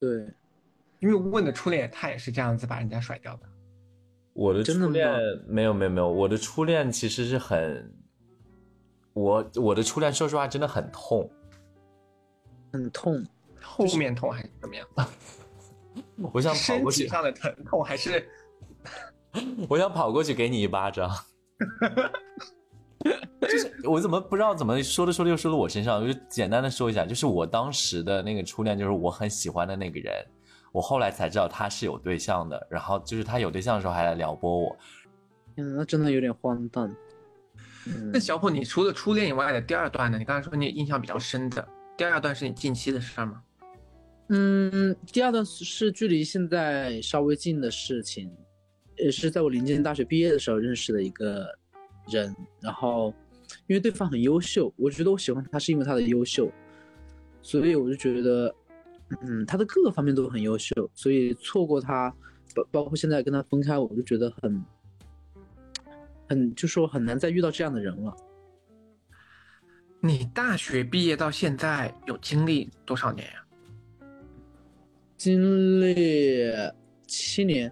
[0.00, 0.26] 对，
[0.98, 3.42] 因为问的初恋，他也是这样子把人家甩掉的。
[4.32, 5.08] 我的真的吗初恋
[5.46, 7.94] 没有没有没有，我的初恋其实是很，
[9.12, 11.28] 我我的初恋说实话真的很痛，
[12.72, 13.24] 很痛。
[13.62, 14.86] 后面痛还是怎么样？
[16.32, 18.28] 我想跑身过去，体上的疼痛还是
[19.68, 21.10] 我想跑过去给你一巴掌。
[23.40, 30.14] 就是我怎么不知道怎么说着说着又说到我身上，我就简单的说一下，就是我当时的那个初恋，就是我很喜欢的那个人，
[30.72, 34.76] 我后来才知道他是有对象的，然后就是他有对象的时候还来撩拨我，
[35.56, 36.94] 嗯，那真的有点荒诞。
[37.90, 40.18] 嗯那，小虎，你除了初恋以外的第二段呢？
[40.18, 43.42] 你刚才说你印象比较深的第二段是你近期的事儿吗？
[44.28, 48.30] 嗯，第二段是是距离现在稍微近的事情，
[48.96, 51.46] 也是在我临近大学毕业的时候认识的一个
[52.12, 53.12] 人，然后
[53.66, 56.48] 因为对方很优秀，我觉得我喜欢他是因为他的优秀，
[57.42, 58.54] 所以我就觉得，
[59.22, 62.14] 嗯，他的各个方面都很优秀，所以错过他，
[62.54, 64.64] 包包括现在跟他分开，我就觉得很，
[66.30, 68.16] 很就说很难再遇到这样的人了。
[70.00, 73.44] 你大学毕业到现在有经历多少年呀、
[75.16, 76.52] 经历
[77.04, 77.70] 七年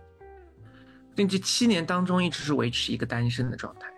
[1.15, 3.89] 那这七年当中一直是维持一个单身的状态。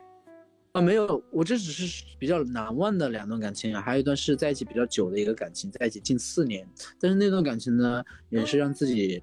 [0.73, 6.69] 啊，没有，我这只是比较难忘的两段感情啊，还有一段是在一起比较久的一个感情，在一起近四年，
[7.01, 9.23] 但是那段感情呢，也是让自己，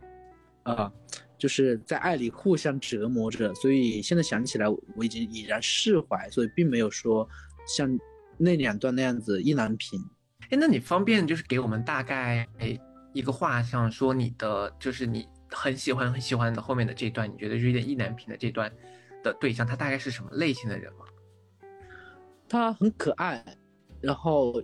[0.63, 0.91] 啊、
[1.37, 7.27] 就是在爱里互相折磨着，所以现在想起来，我已经已然释怀，所以并没有说
[7.67, 7.97] 像
[8.37, 9.99] 那两段那样子意难平。
[10.49, 12.47] 哎，那你方便就是给我们大概
[13.13, 18.71] 一个画像，说你的就是你很喜欢很喜欢的后面的这段，你觉得有点意难平的这段
[19.23, 21.05] 的对象，他大概是什么类型的人吗？
[22.49, 23.43] 他很可爱，
[23.99, 24.63] 然后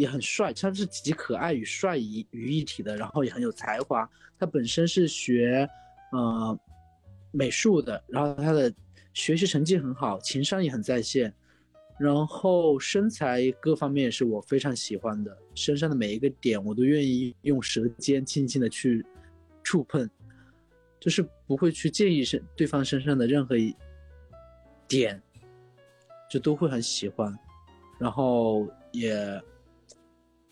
[0.00, 4.08] 也很帅，他是集可爱与帅于于一体的，然后也很有才华。
[4.38, 5.68] 他本身是学
[6.12, 6.58] 呃
[7.30, 8.72] 美术的，然后他的
[9.12, 11.32] 学习成绩很好，情商也很在线，
[11.98, 19.04] 然后身材各方面也是我非常喜欢的，身上的每一个点我都愿意用舌尖轻轻的去
[19.62, 20.08] 触碰，
[20.98, 23.74] 就是不会去介意身对方身上的任何一
[24.88, 25.20] 点。
[26.30, 27.36] 就都会很喜欢，
[27.98, 29.42] 然后也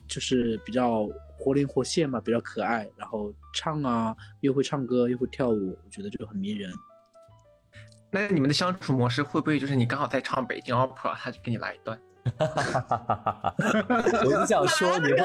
[0.09, 1.07] 就是比较
[1.39, 6.73] 活灵活现嘛，比较可爱，然后唱啊又会唱歌又会跳舞，我觉得就很迷人。
[8.11, 12.01] 那你们的相处模式会不会就是你刚好在唱北京 opera，他就给你来一段？
[14.25, 15.25] 我就想说你会，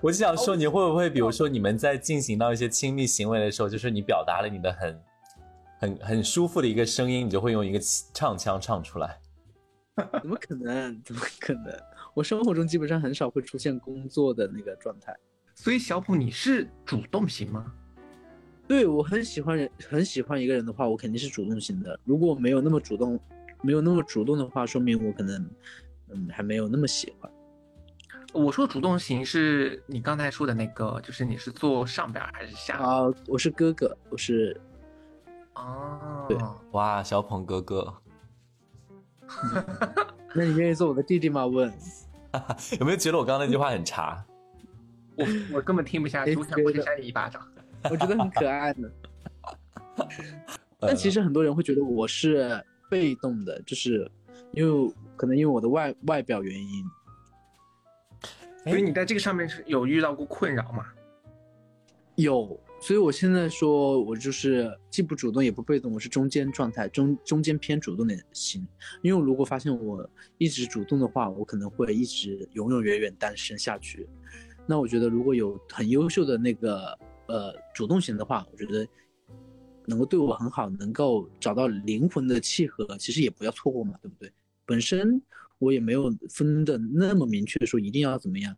[0.00, 5.00] 我就想说你会不会，比如说你们在进行到一些亲密行为的时候，就是你表达了你的很
[5.78, 7.78] 很很舒服的一个声音，你就会用一个
[8.12, 9.18] 唱腔唱出来。
[10.20, 11.00] 怎么可能？
[11.04, 11.72] 怎么可能？
[12.14, 15.14] 我生活中基本上很少会出现工作的那个状态。
[15.54, 17.72] 所以小普你是主动型吗？
[18.66, 22.00] 对我很喜欢人，很喜欢一个人的话，我肯定是主动型的。
[22.04, 23.20] 如果没有那么主动，
[23.60, 25.50] 没有那么主动的话，说明我可能
[26.08, 27.30] 嗯还没有那么喜欢。
[28.32, 32.78] 我说主动型是你刚才说的那个，就是你是坐上边儿还是下？
[32.78, 34.60] 啊、我是哥哥，我是
[35.54, 36.36] 哦，对
[36.72, 37.94] 哇，小鹏哥哥，
[40.34, 41.46] 那你愿意做我的弟弟吗？
[41.46, 41.72] 问。
[42.80, 44.24] 有没有觉得我刚刚那句话很茶？
[45.16, 47.40] 我我根本听不下去， 哎我想过去扇你一巴掌。
[47.90, 48.88] 我觉得很可爱呢。
[49.96, 50.08] 呃
[50.88, 54.10] 但其实很多人会觉得我是被动的，就是
[54.52, 56.84] 因为可能因为我的外外表原因，
[58.64, 60.84] 所以你在这个上面是有遇到过困扰吗？
[62.16, 68.60] 有，所以我现在说我就是既不主动也不被动，我是中间状态，中中间偏主动的型。
[69.00, 74.06] 因为如果发现我一直主动的话，我可能会一直永永远远单身下去。
[74.66, 78.86] 那我觉得如果有很优秀的那个呃主动型的话，我觉得
[79.86, 84.30] 能够对我很好，能够找到灵魂的契合，其实也不要错过嘛，对不对？
[84.66, 85.22] 本身
[85.58, 88.54] 我也没有分的那么明确，说一定要怎么样。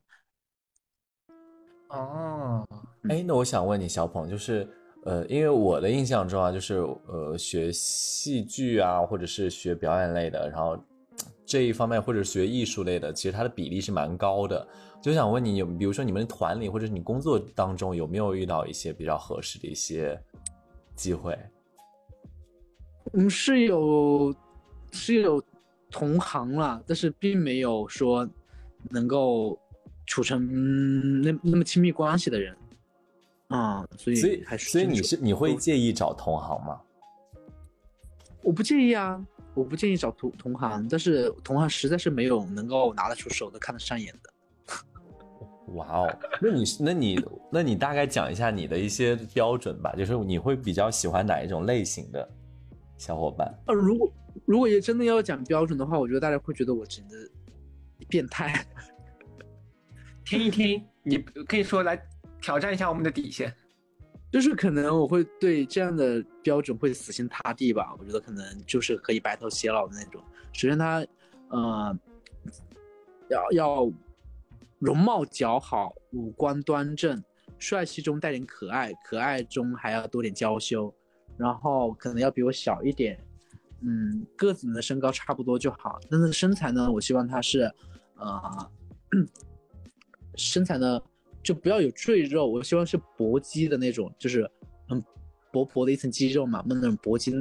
[1.97, 2.67] 哦，
[3.09, 4.69] 哎，那我想问你，小鹏，就是
[5.05, 10.79] 呃，因为我的印象中啊，就是呃，学戏剧啊，或者是学表演类的，然后
[11.47, 14.67] 这一方面，或者学艺术类的，其实它的比例是蛮高的。
[15.01, 20.21] 就想问你有，比如说你们团里或者你工作当中有没有遇到一些比较合适的一些
[20.95, 21.39] 机会？
[23.13, 24.35] 嗯，是有
[24.91, 25.41] 是有
[25.91, 28.29] 同行了，但是并没有说
[28.91, 29.57] 能够
[30.07, 32.57] 处成那那么亲密关系的人
[33.49, 36.81] 啊，所以所以还是所以你是你会介意找同行吗？
[38.43, 44.31] 我不介意啊，我不介意找同同行，但是同行实在是没有能够拿得出手的、看得上眼的。
[45.75, 52.29] 哇哦，那你那你那你大概讲一下你的一些标准吧，就是你会比较喜欢哪一种类型的
[52.97, 53.53] 小伙伴？
[53.67, 54.13] 呃，如果
[54.45, 57.15] 如果也真的要讲标准的话，我觉得大家会觉得我真的
[58.09, 58.65] 变态。
[60.27, 61.97] 听一听，你可以说来
[62.43, 63.55] 挑战一下我们的底线。
[64.33, 67.95] 就是可能我会对这样的标准会死心塌地吧。
[67.97, 70.21] 我觉得可能就是可以白头偕老的那种。
[70.53, 71.07] 首先他，
[71.49, 71.97] 呃，
[73.31, 73.93] 要要
[74.81, 77.23] 容貌姣好，五官端正，
[77.57, 80.93] 帅气中带点可爱，可爱中还要多点娇羞，
[81.37, 83.17] 然后可能要比我小一点，
[83.81, 86.01] 嗯，个子呢身高差不多就好。
[86.11, 87.73] 但是身材呢，我希望他是，
[88.17, 88.71] 呃，
[90.37, 91.01] 身材呢。
[91.43, 94.51] 就不要有赘肉，我希望是薄肌的那种，就是
[94.89, 95.01] 很
[95.53, 97.33] 薄薄的一层肌肉嘛，那种薄肌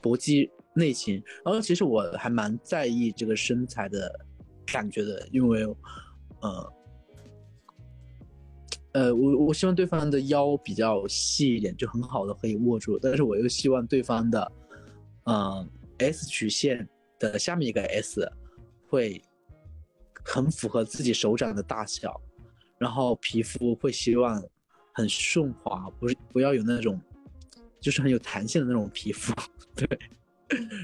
[0.00, 1.22] 薄肌内型。
[1.44, 4.12] 然后其实我还蛮在意这个身材的
[4.66, 5.62] 感觉的，因为
[6.40, 6.72] 呃
[8.94, 14.52] 呃，我我希望对方的腰比较细一点，就很好的可以握住，但是我又希望对方的
[15.26, 16.88] 嗯 S 曲线
[17.20, 18.28] 的下面一个 S
[18.88, 19.22] 会
[20.24, 22.20] 很符合自己手掌的大小。
[22.82, 24.42] 然后皮肤会希望
[24.92, 27.00] 很顺滑，不是不要有那种，
[27.80, 29.32] 就是很有弹性的那种皮肤，
[29.76, 29.88] 对。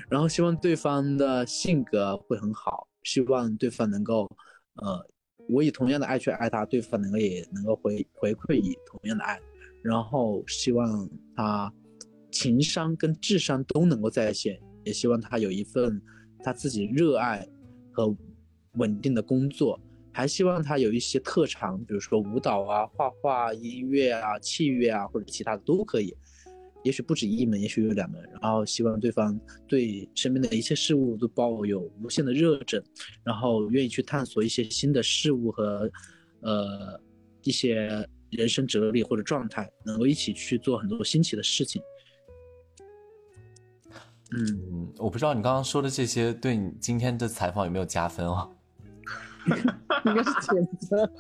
[0.09, 4.31] 然后希望对方的性格会很好，希望对方能够，
[4.77, 5.05] 呃，
[5.49, 9.37] 我以同样的爱去爱他，对方能够也能够回回馈以同样的爱。
[9.83, 11.73] 然后希望他
[12.31, 16.01] 情商跟智商都能够在线，也希望他有一份
[16.45, 17.45] 他自己热爱
[17.91, 18.17] 和
[18.75, 19.81] 稳定的工作。
[20.19, 26.13] 还希望他有一些特长，比如说舞蹈啊、画画、音乐啊、器乐啊，或者其他的都可以。
[26.83, 28.21] 也许不止一门，也许有两门。
[28.43, 32.83] 然后希望对方对身边的一切事物都抱有无限的热忱，
[33.23, 35.89] 然后愿意去探索一些新的事物和，
[36.41, 37.01] 呃，
[37.45, 41.81] 一些人生哲理或者状态，能够一起去做很多新奇的事情。
[44.37, 48.51] 嗯，我不知道你刚刚说的这些对你今天的采访有没有加分啊？
[50.05, 51.11] 应该是谴责，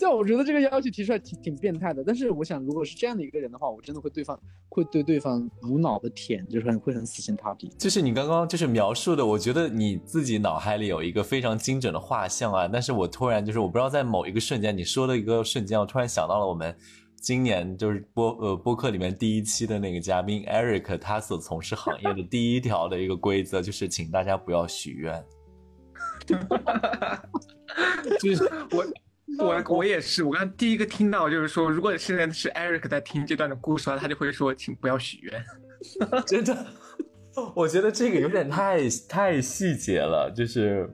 [0.00, 2.02] 但我觉得这个要求提出来挺挺变态的。
[2.04, 4.38] 但是我想，如果是这样的一个人的话，我真的会对方
[4.68, 7.68] 会对对方无脑的舔，就是很会很死心塌地。
[7.78, 12.68] 就是你刚刚就是描述的，我觉得你自己脑海里有一个非常精准的画像啊。
[12.68, 16.74] 但是我突然就是我不知道在某一个瞬间，你说的一个瞬间，我突然想到了我们
[17.20, 25.22] 今年就是播呃播客里面第一期的那个嘉宾 Eric，他所从事行业的第一条的一个规则就是请大家不要许愿。
[28.20, 28.84] 就是我，
[29.44, 30.24] 我我也是。
[30.24, 35.44] 我刚第一个听到就是说，如果现在是 Eric 在听这段的故事的话，他就会说，请不要许愿。
[36.26, 36.66] 真的，
[37.54, 40.32] 我觉得这个有点太太细节了。
[40.34, 40.88] 就是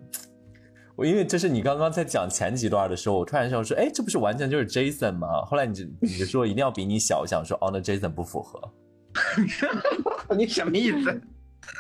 [0.97, 5.43] 我，因为这是你刚刚在讲前几段的时候，我突然想说，哎，这不是完全就是 Jason 吗？
[5.47, 8.61] 后来你就你就说一定要比你小，我想说，哦，那 Jason 不符合。
[10.37, 11.21] 你什么意思？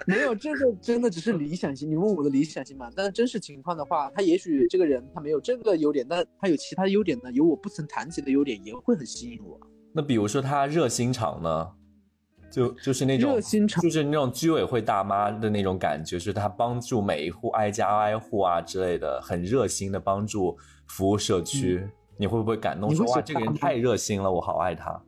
[0.06, 2.88] 没有这个真的只是理想型，你问我的理想型嘛？
[2.94, 9.58] 但是真实情况的话，他也许这个人他没有这个优点，但他有其他优点呢，有我不曾谈及的优点也会很吸引我。
[9.92, 11.68] 那比如说他热心肠呢，
[12.50, 25.02] 就就是那种热心肠，就是那种居委会大妈的那种感觉，是他帮助每一户挨家挨户啊之类的，很热心的帮助服务社区，你会不会感动说哇，这个人太热心了，我好爱他。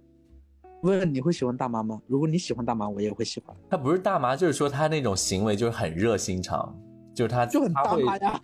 [0.84, 1.98] 问你会喜欢大妈吗？
[2.06, 3.56] 如果你喜欢大妈，我也会喜欢。
[3.70, 6.78] 他不是大妈，就是说他那种行为就是很热心肠，
[7.14, 8.40] 就是他就很大妈呀，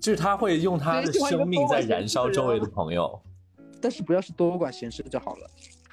[0.00, 3.20] 就是他会用他的生命在燃烧周围的朋友。
[3.80, 5.50] 但是不要是多管闲事就好了。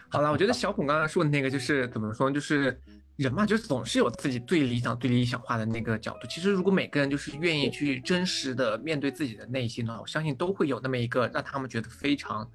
[0.09, 2.81] 好了，我觉得小孔刚刚说的那个就是怎么说，就是
[3.17, 6.27] 人嘛，就总是有自己最理想、最理想化的那个角度。
[6.27, 12.49] 其实如果每个人就是愿意去真实的面对自己的内心的话，我相信都会有那么一个让他们觉得非常。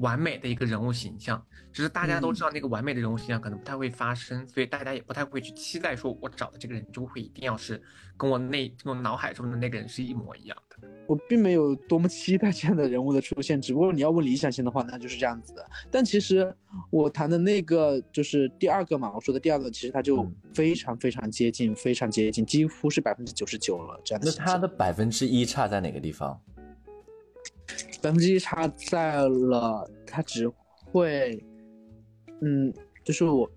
[0.00, 7.80] 完美的一个人物形象，只是大家都知道那个完美的人物形象可能不太会发生，所以大家也不太会去期待说我找的这个人就会一定要是
[8.16, 10.76] 跟我内跟我脑海中的那个人是一模一样的。
[11.06, 15.68] 我并没有多么期待这样的人物的出现，只不过你要问理想型的话，那就是这样子的。
[15.90, 16.54] 但其实
[16.90, 24.00] 我谈的那个就是第二个嘛，我说的第二个，其实他就嗯非常非常接近，非常接近，几乎是百分之九十九了。
[24.04, 26.40] 这样的那他的百分之一差在哪个地方？
[28.00, 30.48] 百分之一差在了，他只
[30.92, 31.44] 会，
[32.42, 32.72] 嗯，
[33.04, 33.50] 就是我，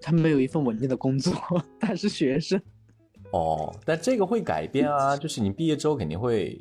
[0.00, 1.32] 他没有一份稳定的工作，
[1.80, 2.60] 他是学生。
[3.32, 6.60] 哦，但这个会改变啊，就是你毕业之后肯定会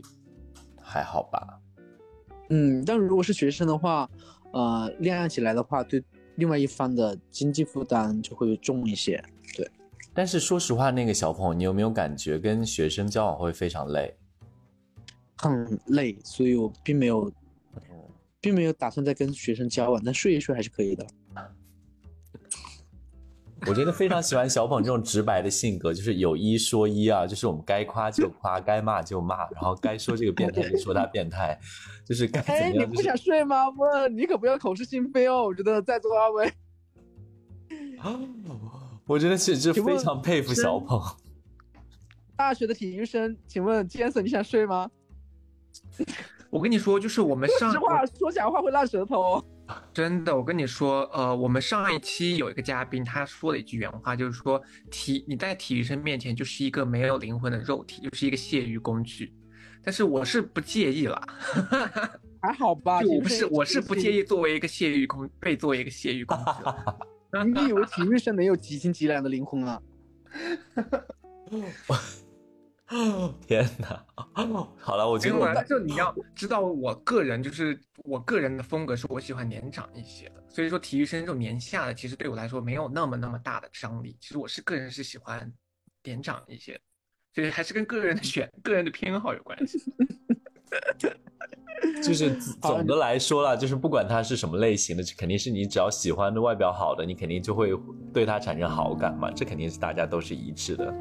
[0.82, 1.60] 还好吧？
[2.50, 4.10] 嗯，但如果是学生的话，
[4.52, 6.04] 呃，恋爱起来的话，对
[6.36, 9.24] 另外一方的经济负担就会重一些。
[9.56, 9.70] 对
[10.14, 14.16] 但是说实话，那个小朋友，你有没有感觉跟学生交往会非常累？
[15.38, 17.32] 很累，所以我并没有，
[18.42, 21.06] 并没有打算再跟学生交往，但睡一睡还是可以的。
[23.68, 31.60] 我真的非常喜欢小捧这种直白的性格，就是有一说一啊，就是我们该夸就夸，该骂就骂，然后该说这个变态就说他变态，
[32.06, 33.70] 就是该怎么哎，你样就是不想睡吗？
[33.70, 33.84] 不，
[34.16, 35.44] 你可不要口是心非哦。
[35.44, 36.54] 我觉得在座二位，
[39.06, 40.98] 我真的是是请问非常佩服小捧。
[42.38, 44.90] 大学的体育生，请问 Jason 你想睡吗？
[46.50, 49.46] 我跟你说，就是我们上实话说假话会烂舌头哦。
[49.94, 59.32] 真的，我跟你说，呃，我们上一期有一个嘉宾，他说了一句原话，就是说体你在体育生面前就是一个没有灵魂的肉体，就是一个泄欲工具。
[59.84, 61.22] 但是我是不介意啦，
[62.42, 64.24] 还好吧，我不是我是不介意。
[64.24, 66.98] 作为一个泄欲工被作为一个泄欲工具啦。
[67.46, 69.80] 你以为体育生能有几斤几两的灵魂啊？
[73.46, 74.04] 天哪！
[74.80, 84.18] 好了，我觉得就你要知道，我个人就是我个人的风格是我喜欢年长一些的，所以说体育生这种年下的，其实对我来说没有那么那么大的张力。
[84.20, 85.52] 其实我是个人是喜欢
[86.04, 86.80] 年长一些，
[87.36, 89.80] 所以还是跟个人的选、个人的偏好有关系。
[92.04, 97.70] 就是总的来说啦，就是不管他是什么类型的，肯定是你只要喜欢的外表好的，你肯定就会
[98.14, 100.94] 对他产生好感嘛，这肯定是大家都是一致的。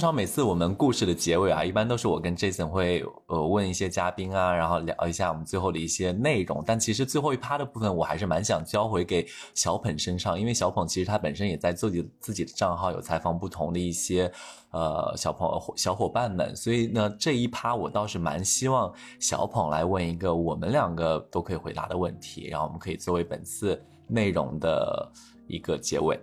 [0.00, 6.64] 通常每次我们故事的结尾啊，一般都是我跟 Jason 会呃问一些嘉宾啊，然后聊一下我们最后的一些内容。
[6.66, 14.32] 但其实最后一趴的部分，我还是蛮想交回给小捧身上，因为小捧其实他本身也在自己自己的账号有采访不同的一些
[14.70, 23.78] 呃小朋友小伙伴们，所以呢这一趴我倒是蛮希望小捧来问一个我们两个都可以回答的问题，然后我们可以作为本次
[24.08, 25.12] 内容的
[25.46, 26.18] 一个结尾。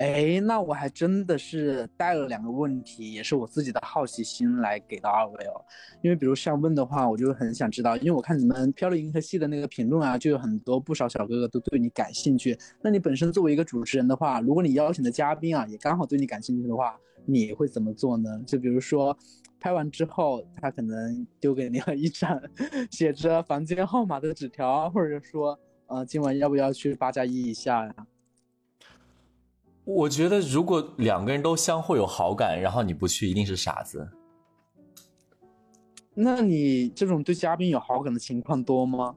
[0.00, 5.60] 哎，那我还真的是带了两个问题，也是我自己的好奇心来给到二位哦。
[6.02, 12.56] 因为比如像问的话，我就很想知道，因为我看你们飘零银河系的那个评论啊，就有很多不少小哥哥都对你感兴趣。
[12.82, 18.42] 那你本身作为一个主持人的话，如果你邀请的嘉宾啊也刚好对你感兴趣的话，你会怎么做呢？
[18.46, 19.16] 就比如说。
[19.62, 22.40] 拍完之后，他可能丢给你了一张
[22.90, 27.94] 写着房间号码的纸条，或者说，呃，今晚要不要去八加一一下呀？
[29.92, 34.08] 我觉得如果两个人都相互有好感，然后你不去，一定是傻子。
[36.14, 39.14] 那你这种对嘉宾有好感的情况多吗？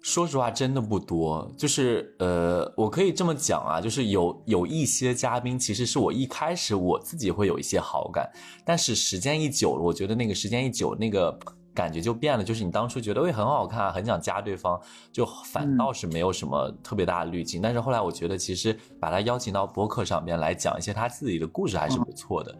[0.00, 1.52] 说实话，真的不多。
[1.58, 8.30] 就是呃，我可以这么讲啊，就是有有一些嘉宾，其实是我一开始我自己会有一些好感，
[8.64, 11.36] 但是时间一久了，我觉得那个时间一久，那个
[11.76, 12.42] 感觉就变了。
[12.42, 14.80] 就是你当初觉得会很好看，很想加对方，
[15.12, 17.60] 就反倒是没有什么特别大的滤镜。
[17.60, 22.52] 但是后来我觉得，其实把他邀请到播客上面来讲一些他自己的故事，还是不错的。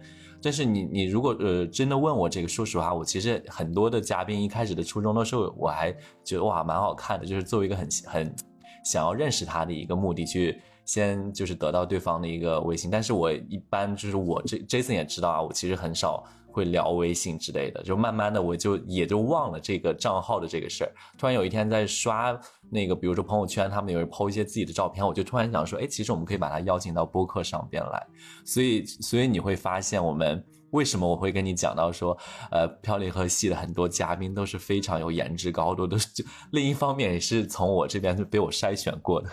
[0.43, 5.91] 但是你你如果呃真的问我这个，说实话，我其实很多的嘉宾一开始的初衷的时候，我还
[6.23, 8.37] 觉得哇蛮好看的，就是作为一个很很
[8.85, 12.91] 想要认识他的一个目的去先就是得到对方的一个微信。
[12.91, 16.23] 但是我一般就是我这 Jason 也知道啊，我其实很少
[16.57, 20.93] 会聊微信之类的，就慢慢的我就也就忘了这个账号的这个事儿。
[21.19, 22.35] 突然有一天在刷
[22.71, 28.07] 那个，比如说朋友圈，他们有人抛一些自己的照片，我就突然想说，哎，其实我们可以把他邀请到播客上边来。
[28.47, 32.17] 所以，所以你会发现，我们为什么我会跟你讲到说，
[32.51, 35.99] 呃，飘零河系的很多嘉宾都是非常有颜值高度的。
[35.99, 39.29] 就另一方面，也是从我这边就被我筛选过的。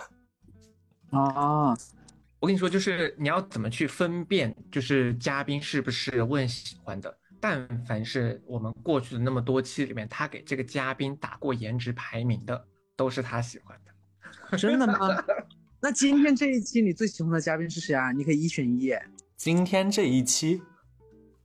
[1.11, 1.73] 啊，
[2.43, 7.17] 我跟你说，就是你要怎么去分辨，就是嘉宾是不是问喜欢的。
[7.39, 12.61] 但凡是我们过去的那么多期里面，他给这个嘉宾打过颜值排名的，
[12.97, 14.57] 都是他喜欢的。
[14.57, 15.23] 真的吗？
[15.79, 18.11] 那今天这一期你最喜欢的嘉宾是谁啊？
[18.11, 18.93] 你可以一选一。
[19.37, 20.61] 今天这一期，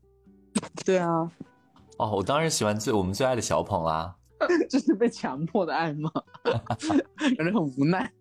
[0.84, 1.30] 对啊，
[1.98, 4.16] 哦，我当然喜欢最我们最爱的小捧啦。
[4.68, 6.10] 这是被强迫的爱吗？
[6.42, 8.12] 感觉很无奈。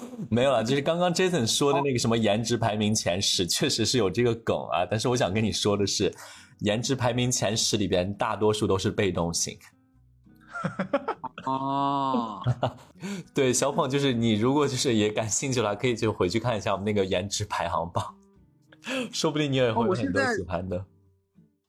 [0.30, 4.84] 没有了，就是刚刚 Jason 说的那个什么颜值排名前十，确实是有这个梗啊。
[4.84, 6.12] 但是我想跟你说的是，
[6.60, 9.58] 颜值排名前十里边大多数都是被动型。
[11.46, 12.40] 哦，
[13.34, 18.16] 对，小捧就是你，如果就是也感兴趣的话，可以就回去看一下我们那个颜值排行榜，
[19.12, 20.84] 说不定你也会有很多喜欢的。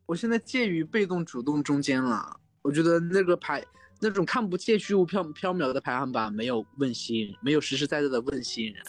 [0.07, 3.63] 我现在介于被动主动中间了，我觉得那个排。
[3.99, 8.83] 那种看不见虚无缥缥缈的排行榜没有问心，没有实实在在的问心人。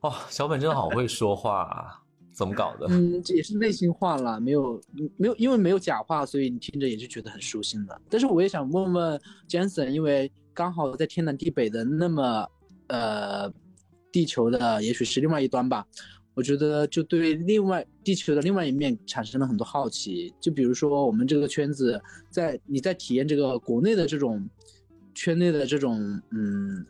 [0.00, 2.86] 哦，小本真的好会说话啊，怎么搞的？
[2.90, 4.80] 嗯，这也是内心话了，没有
[5.16, 8.00] 没有，因为没有假话，所以你听着也是觉得很舒心的。
[8.08, 12.48] 但是我也想问问 Jensen，因为刚好在天南地北的那么
[12.88, 13.52] 呃
[14.10, 15.86] 地球的，也许是另外一端吧。
[16.32, 22.00] 我觉得就对另外地球的另外一面产生了很多好奇，就比如说我们这个圈子，
[22.30, 24.48] 在你在体验这个国内的这种
[25.12, 25.98] 圈内的这种
[26.30, 26.86] 嗯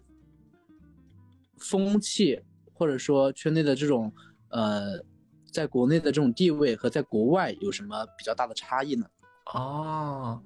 [1.56, 2.38] 风气，
[2.74, 4.12] 或者说圈内的这种
[4.50, 5.02] 呃，
[5.50, 9.06] 在国内的这种地位和在国外有什么比较大的差异呢？
[9.54, 10.40] 哦，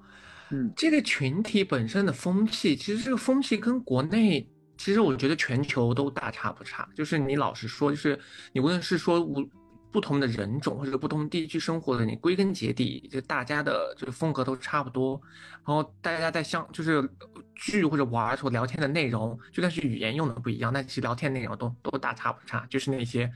[0.51, 4.49] 嗯，这个群体本身的风气，其实这个风气跟国内。
[4.77, 8.19] 其实我觉得全球都大差不差，就是你老实说，就是
[8.51, 9.47] 你无论是说无
[9.91, 15.19] 不同的人种或者不同地区生活的，你归根结底就大家的这个风格都差不多，
[15.65, 17.09] 然后大家在相就是
[17.55, 23.31] 聚或者玩或聊天的内容，就算是语言用的不一样，但其实聊天内容都都大差不差，就是那些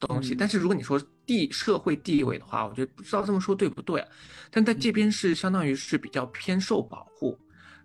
[0.00, 0.34] 东西。
[0.34, 4.04] 但是如果你说地社会地位的话，我觉得不知道这么说对不对，
[4.50, 7.38] 但在这边是相当于是比较偏受保护。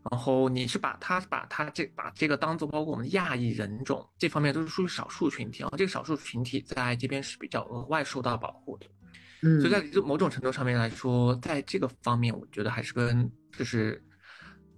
[0.10, 8.86] 然后你是把他把他这把这个当做包括我们亚裔人种这方面都是属于少数群体然后，这个少数群体在这边是比较额外受到保护的，
[9.44, 14.02] 嗯，所以在某种程度上面来说，在这个方面，我觉得还是跟就是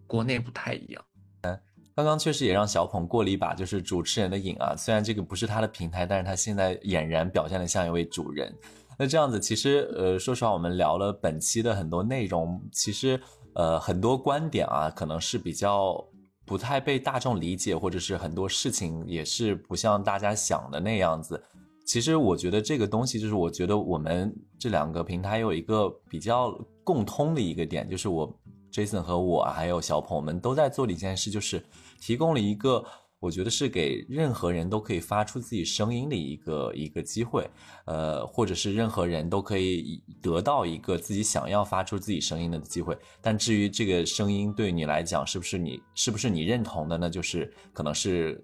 [0.07, 1.05] 国内不太一样。
[1.41, 1.59] 嗯，
[1.95, 8.53] 刚刚确实也让小捧过了一把就是主持人的瘾啊，虽然这个不是他的平台，但是他现在俨然表现的像一位主人。
[8.97, 13.21] 那这样子，其实呃，说实话，我们聊了本期的很多内容，其实。
[13.53, 16.03] 呃，很多观点啊，可能是比较
[16.45, 21.43] 不太被大众理解，或者是很多事情也是不像大家想的那样子。
[21.85, 28.31] 其实我觉得这个东西，就是我觉得我们这两个平台有一个比较共通的一个点，就是我
[28.71, 31.63] Jason 和我还有小朋友们都在做的一件事，就是
[31.99, 32.83] 提供了一个。
[33.19, 37.49] 我觉得是给任何人都可以发出自己声音的一个一个机会，
[37.85, 42.97] 呃，或者是任何人都可以得到一个自己想要发出自己声音的机会。
[43.21, 48.41] 但至于这个声音对你来讲是不是你是不是你认同的，那就是可能是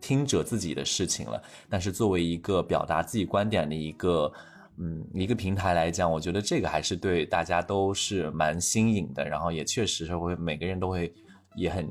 [0.00, 1.42] 听者自己的事情了。
[1.68, 4.32] 但是作为一个表达自己观点的一个
[4.78, 11.12] 嗯一个平台来讲，我觉得这个还是对大家都是蛮新颖的，然后也确实是会每个人都会
[11.56, 11.86] 也很。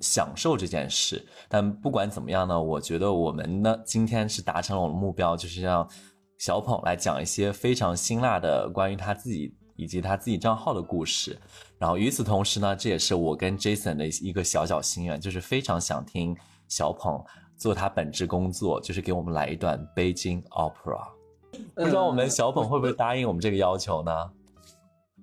[0.00, 5.88] 享受这件事，但不管怎么样呢，我觉得我们呢今天是达成了我的目标，就是让
[6.38, 11.38] 小捧来讲一些非常辛辣的关于他自己以及他自己账号的故事。
[11.78, 16.36] 然后与此同时呢，这也是我跟 Jason 的一个小小心愿，就是非常想听
[16.68, 17.22] 小捧
[17.56, 21.08] 做他本职工作，就是给我们来一段北京 Opera。
[21.74, 24.12] 不知道我们小捧会不会答应我们这个要求呢？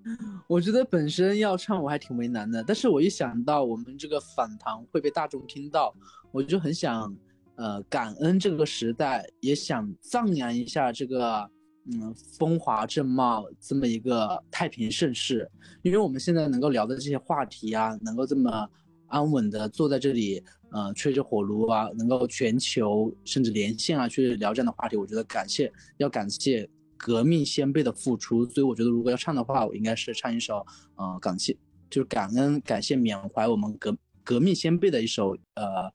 [0.47, 5.93] 我觉得本身要唱我还挺为难的，但是我一想到我们这个访谈会被大众听到，
[6.31, 7.13] 我就很想，
[7.55, 11.49] 呃，感恩这个时代，也想赞扬一下这个，
[11.91, 15.49] 嗯，风华正茂这么一个太平盛世，
[15.81, 18.69] 因为我们现在能够聊的这些话题啊，能够这么
[19.07, 26.69] 安稳的坐在这里，呃，吹着火炉啊，能够全球甚至连线啊去聊这样的话题，我觉得感谢，要感谢。
[26.97, 31.55] 革命先辈的付出，所以我觉得如果要唱的话，我应该是唱一首，呃，感谢，
[31.89, 35.91] 就是感恩、感谢、缅怀我们革革命先辈的一首呃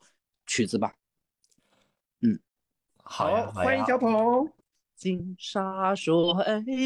[0.47, 0.95] 曲子吧。
[2.21, 2.39] 嗯，
[3.03, 4.51] 好，欢迎小鹏。
[4.95, 6.15] 金沙水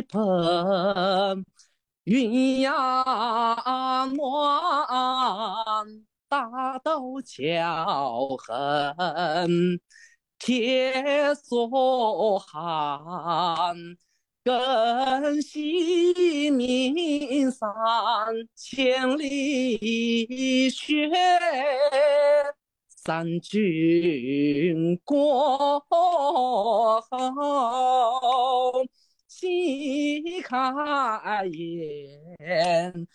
[0.08, 1.44] 盆，
[2.06, 9.78] 鸳鸯暖，大豆桥痕，
[10.38, 13.76] 铁索寒。
[14.46, 17.68] 更惜名山
[18.54, 21.10] 千里雪，
[22.86, 27.02] 三军过后
[29.26, 30.72] 喜开
[31.46, 33.08] 颜。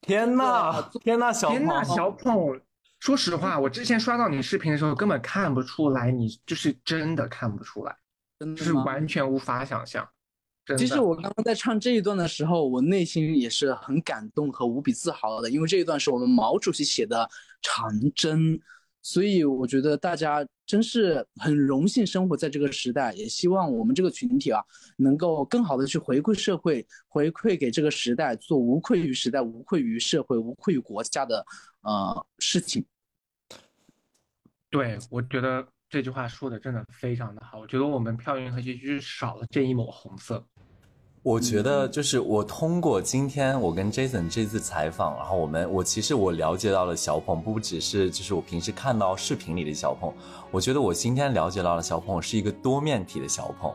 [0.00, 2.60] 天呐，天呐，小天呐，小鹏！
[3.00, 7.96] 说实话，我之前刷到你视频的时候，根本看不出来，你就是真的看不出来，
[8.40, 8.72] 就是真的是？
[8.72, 10.08] 完全无法想象。
[10.78, 17.28] 其实我刚刚在唱这一段的时候，我内心也是很感动和无比自豪的，因为这一段是我们毛主席写的
[17.60, 18.60] 长征，
[19.02, 24.62] 所以我觉得大家真是很荣幸生活在这个时代，也希望我们这个群体啊，
[24.96, 31.44] 能够更好的去回馈社会，回馈给这个时代，做无愧于时代、无愧于社会、无愧于国家的
[31.80, 32.84] 呃事情。
[34.68, 37.58] 对，我觉得这句话说的真的非常的好。
[37.58, 40.42] 我觉得我们票运河区就是少了这一抹红色。
[41.22, 50.14] 我觉得就是我通过今天我跟 Jason 这次采访，然后我们我其实我了解到了小鹏，不只是就是我平时看到视频里的小鹏，
[50.50, 53.74] 我觉得我今天了解到了小鹏是一个多面体的小鹏，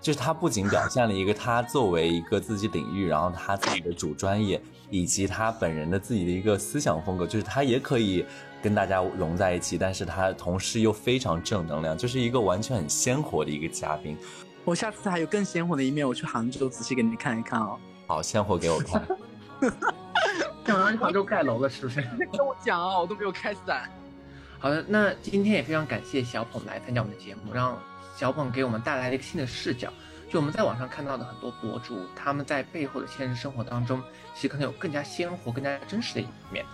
[0.00, 8.24] 就是他不仅表 现了一个他作为一个自己领域，然后他自己的主专业，以及他本人的自己的一个思想风格，就是他也可以
[8.64, 14.16] 跟大家融在一起，但是他同时又非常正能量，就是一个完全很鲜活的一个嘉宾。
[14.64, 17.78] 我下次还有更鲜活的一面，我去杭州仔细给你看一看哦。
[18.06, 19.06] 好，鲜活给我看。
[20.64, 22.00] 想让杭州盖楼了，是不是？
[22.32, 23.86] 跟我讲啊，我都没有开伞。
[24.58, 27.78] 好的，那今天也非常感谢小鹏来参加我们的节目，让
[28.16, 29.92] 小鹏给我们带来了一个新的视角。
[30.30, 34.02] 就我们在网上看到的很多博主，他们在背后的现实生活当中，
[34.34, 36.64] 其实可能有更加鲜活、更加真实的一面。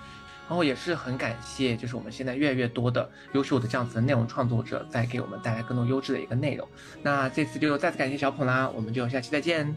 [0.51, 6.67] 然后也是很感谢，就是我们现在越来越多的优秀的这样子的内容创作者，在给我们带来更多优质的一个内容。
[7.05, 9.77] 那这次就再次感谢小捧啦，我们就下期再见，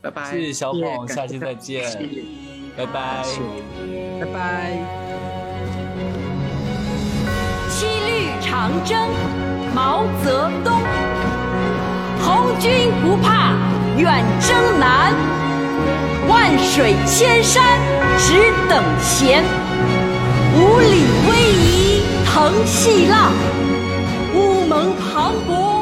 [0.00, 0.30] 拜拜。
[0.30, 1.84] 谢谢小捧，下期再见，
[2.78, 3.22] 拜拜。
[4.18, 4.72] 拜拜。
[7.68, 8.98] 七律长征，
[9.74, 10.80] 毛泽东。
[12.22, 13.52] 红军不怕
[13.98, 15.14] 远征难，
[16.26, 17.78] 万水千山
[18.16, 19.44] 只等闲。
[20.58, 23.30] 五里逶迤腾细浪，
[24.34, 25.75] 乌蒙磅礴